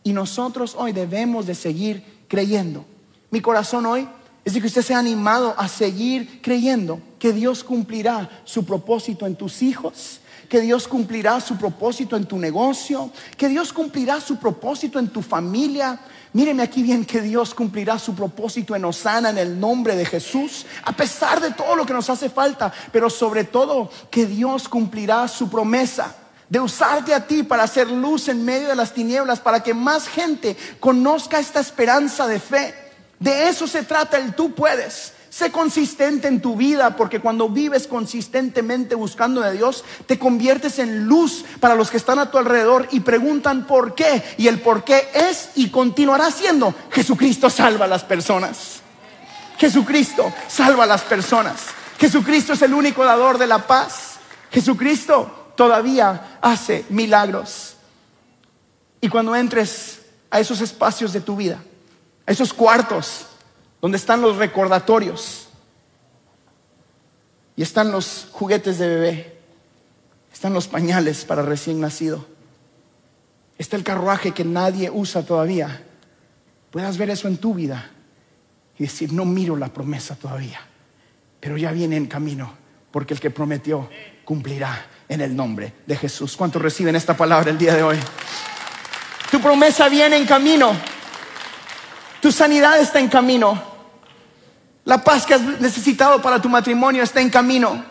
y 0.03 0.13
nosotros 0.13 0.75
hoy 0.77 0.93
debemos 0.93 1.47
de 1.47 1.55
seguir 1.55 2.03
creyendo. 2.29 2.85
Mi 3.31 3.41
corazón 3.41 3.85
hoy 3.87 4.09
es 4.45 4.55
de 4.55 4.61
que 4.61 4.67
usted 4.67 4.83
sea 4.83 4.99
animado 4.99 5.55
a 5.59 5.69
seguir 5.69 6.41
creyendo 6.41 7.01
que 7.19 7.33
Dios 7.33 7.63
cumplirá 7.63 8.31
su 8.45 8.65
propósito 8.65 9.27
en 9.27 9.37
tus 9.37 9.63
hijos, 9.63 10.21
que 10.49 10.61
Dios 10.61 10.89
cumplirá 10.89 11.41
su 11.41 11.57
propósito 11.57 12.17
en 12.17 12.25
tu 12.25 12.39
negocio, 12.39 13.11
que 13.37 13.49
Dios 13.49 13.73
cumplirá 13.73 14.21
su 14.21 14.37
propósito 14.37 14.99
en 14.99 15.09
tu 15.09 15.23
familia. 15.23 16.01
Míreme 16.33 16.63
aquí 16.63 16.83
bien 16.83 17.05
que 17.05 17.21
Dios 17.21 17.55
cumplirá 17.55 17.99
su 17.99 18.15
propósito 18.15 18.75
en 18.75 18.85
Osana 18.85 19.31
en 19.31 19.39
el 19.39 19.61
nombre 19.61 19.95
de 19.97 20.07
Jesús, 20.07 20.67
a 20.85 20.93
pesar 20.93 21.41
de 21.41 21.51
todo 21.51 21.77
lo 21.77 21.85
que 21.85 21.93
nos 21.93 22.09
hace 22.11 22.31
falta, 22.31 22.73
pero 22.93 23.11
sobre 23.11 23.45
todo 23.45 23.91
que 24.11 24.27
Dios 24.27 24.69
cumplirá 24.69 25.29
su 25.29 25.49
promesa 25.49 26.15
de 26.49 26.61
usarte 26.61 27.13
a 27.13 27.27
ti 27.27 27.43
para 27.43 27.65
hacer 27.65 27.91
luz 27.91 28.29
en 28.29 28.45
medio 28.45 28.69
de 28.69 28.77
las 28.77 28.95
tinieblas, 28.95 29.41
para 29.41 29.63
que 29.63 29.75
más 29.75 30.09
gente 30.09 30.57
conozca 30.81 31.39
esta 31.39 31.61
esperanza 31.61 32.27
de 32.27 32.41
fe. 32.41 32.75
De 33.19 33.49
eso 33.49 33.67
se 33.67 33.83
trata 33.83 34.17
el 34.17 34.35
tú 34.35 34.55
puedes. 34.55 35.13
Sé 35.39 35.53
consistente 35.53 36.27
en 36.27 36.43
tu 36.43 36.57
vida 36.57 36.97
porque 36.97 37.21
cuando 37.21 37.49
vives 37.49 37.87
consistentemente 37.87 38.97
buscando 38.97 39.41
de 39.41 39.53
Dios, 39.53 39.85
te 40.05 40.19
conviertes 40.19 40.81
en 40.81 41.05
luz 41.05 41.45
para 41.61 41.77
los 41.77 41.93
que 41.93 41.97
están 41.97 42.19
a 42.19 42.29
tu 42.29 42.39
alrededor 42.39 42.89
y 42.91 42.99
preguntan 42.99 43.65
por 43.65 43.95
qué. 43.95 44.21
Y 44.37 44.49
el 44.49 44.61
por 44.61 44.83
qué 44.83 45.09
es 45.15 45.51
y 45.55 45.71
continuará 45.71 46.33
siendo 46.33 46.75
Jesucristo 46.91 47.49
salva 47.51 47.85
a 47.85 47.89
las 47.89 48.03
personas. 48.03 48.81
Jesucristo 49.59 50.33
salva 50.49 50.83
a 50.83 50.89
las 50.89 51.03
personas. 51.03 51.67
Jesucristo 52.01 52.55
es 52.55 52.63
el 52.63 52.75
único 52.75 53.05
dador 53.05 53.39
de 53.39 53.47
la 53.47 53.65
paz. 53.65 54.19
Jesucristo 54.51 55.53
todavía 55.55 56.39
hace 56.43 56.85
milagros. 56.89 57.77
Y 59.01 59.09
cuando 59.09 59.37
entres 59.37 60.01
a 60.33 60.41
esos 60.41 60.61
espacios 60.61 61.13
de 61.13 61.21
tu 61.21 61.37
vida, 61.37 61.63
a 62.27 62.33
esos 62.33 62.53
cuartos, 62.53 63.28
donde 63.81 63.97
están 63.97 64.21
los 64.21 64.37
recordatorios 64.37 65.49
y 67.57 67.63
están 67.63 67.91
los 67.91 68.29
juguetes 68.33 68.79
de 68.79 68.89
bebé, 68.89 69.39
están 70.33 70.53
los 70.53 70.69
pañales 70.69 71.25
para 71.25 71.43
recién 71.43 71.81
nacido, 71.81 72.27
está 73.57 73.77
el 73.77 73.85
carruaje 73.85 74.33
que 74.33 74.45
nadie 74.45 74.91
usa 74.91 75.25
todavía. 75.25 75.85
Puedas 76.71 76.99
ver 76.99 77.11
eso 77.11 77.29
en 77.29 77.39
tu 77.39 77.55
vida 77.55 77.91
y 78.79 78.85
decir, 78.85 79.13
no 79.13 79.25
miro 79.25 79.57
la 79.57 79.69
promesa 79.69 80.15
todavía, 80.15 80.61
pero 81.41 81.57
ya 81.57 81.73
viene 81.73 81.97
en 81.97 82.07
camino, 82.07 82.55
porque 82.91 83.15
el 83.15 83.21
que 83.21 83.31
prometió 83.31 83.89
cumplirá 84.25 84.87
en 85.09 85.21
el 85.23 85.35
nombre 85.35 85.73
de 85.87 85.97
Jesús. 85.97 86.37
¿Cuántos 86.37 86.61
reciben 86.61 86.95
esta 86.95 87.17
palabra 87.17 87.51
el 87.51 87.59
día 87.59 87.75
de 87.75 87.83
hoy? 87.83 87.99
Tu 89.31 89.41
promesa 89.41 89.89
viene 89.89 90.17
en 90.17 90.27
camino. 90.27 90.73
Tu 92.21 92.33
sanidad 92.33 92.79
está 92.81 92.99
en 93.01 93.09
camino. 93.09 93.61
La 94.85 95.05
paz 95.05 95.27
que 95.27 95.35
has 95.35 95.43
necesitado 95.61 96.21
para 96.23 96.41
tu 96.41 96.49
matrimonio 96.49 97.03
está 97.03 97.21
en 97.21 97.31
camino. 97.31 97.85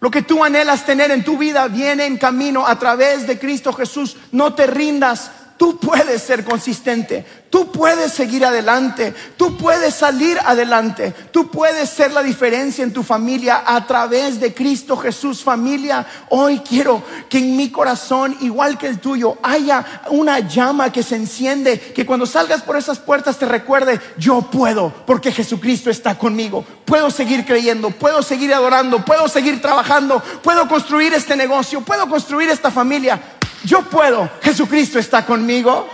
Lo 0.00 0.10
que 0.10 0.22
tú 0.22 0.44
anhelas 0.44 0.84
tener 0.84 1.10
en 1.10 1.24
tu 1.24 1.38
vida 1.38 1.66
viene 1.68 2.06
en 2.06 2.18
camino 2.18 2.66
a 2.66 2.78
través 2.78 3.26
de 3.26 3.38
Cristo 3.38 3.72
Jesús. 3.72 4.16
No 4.30 4.54
te 4.54 4.66
rindas, 4.66 5.30
Tú 5.58 5.76
puedes 5.76 6.22
ser 6.22 6.44
consistente, 6.44 7.26
tú 7.50 7.72
puedes 7.72 8.12
seguir 8.12 8.44
adelante, 8.44 9.12
tú 9.36 9.56
puedes 9.56 9.92
salir 9.92 10.38
adelante, 10.38 11.12
tú 11.32 11.50
puedes 11.50 11.90
ser 11.90 12.12
la 12.12 12.22
diferencia 12.22 12.84
en 12.84 12.92
tu 12.92 13.02
familia 13.02 13.64
a 13.66 13.84
través 13.84 14.38
de 14.38 14.54
Cristo 14.54 14.96
Jesús. 14.96 15.42
Familia, 15.42 16.06
hoy 16.28 16.60
quiero 16.60 17.02
que 17.28 17.38
en 17.38 17.56
mi 17.56 17.70
corazón, 17.70 18.36
igual 18.40 18.78
que 18.78 18.86
el 18.86 19.00
tuyo, 19.00 19.36
haya 19.42 20.02
una 20.10 20.38
llama 20.38 20.92
que 20.92 21.02
se 21.02 21.16
enciende, 21.16 21.80
que 21.80 22.06
cuando 22.06 22.24
salgas 22.24 22.62
por 22.62 22.76
esas 22.76 23.00
puertas 23.00 23.36
te 23.36 23.46
recuerde, 23.46 24.00
yo 24.16 24.42
puedo, 24.42 24.94
porque 25.06 25.32
Jesucristo 25.32 25.90
está 25.90 26.16
conmigo. 26.16 26.64
Puedo 26.84 27.10
seguir 27.10 27.44
creyendo, 27.44 27.90
puedo 27.90 28.22
seguir 28.22 28.54
adorando, 28.54 29.04
puedo 29.04 29.26
seguir 29.26 29.60
trabajando, 29.60 30.22
puedo 30.40 30.68
construir 30.68 31.12
este 31.14 31.34
negocio, 31.34 31.80
puedo 31.80 32.08
construir 32.08 32.48
esta 32.48 32.70
familia 32.70 33.20
yo 33.64 33.82
puedo, 33.82 34.30
Jesucristo 34.42 34.98
está 34.98 35.24
conmigo. 35.24 35.88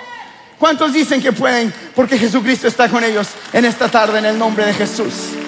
¿Cuántos 0.59 0.93
dicen 0.93 1.21
que 1.21 1.33
pueden? 1.33 1.73
Porque 1.95 2.19
Jesucristo 2.19 2.69
está 2.69 2.89
con 2.89 3.05
ellos 3.05 3.29
en 3.53 3.65
esta 3.65 3.89
tarde 3.89 4.19
en 4.19 4.27
el 4.27 4.39
nombre 4.39 4.65
de 4.65 4.75
Jesús. 4.75 5.44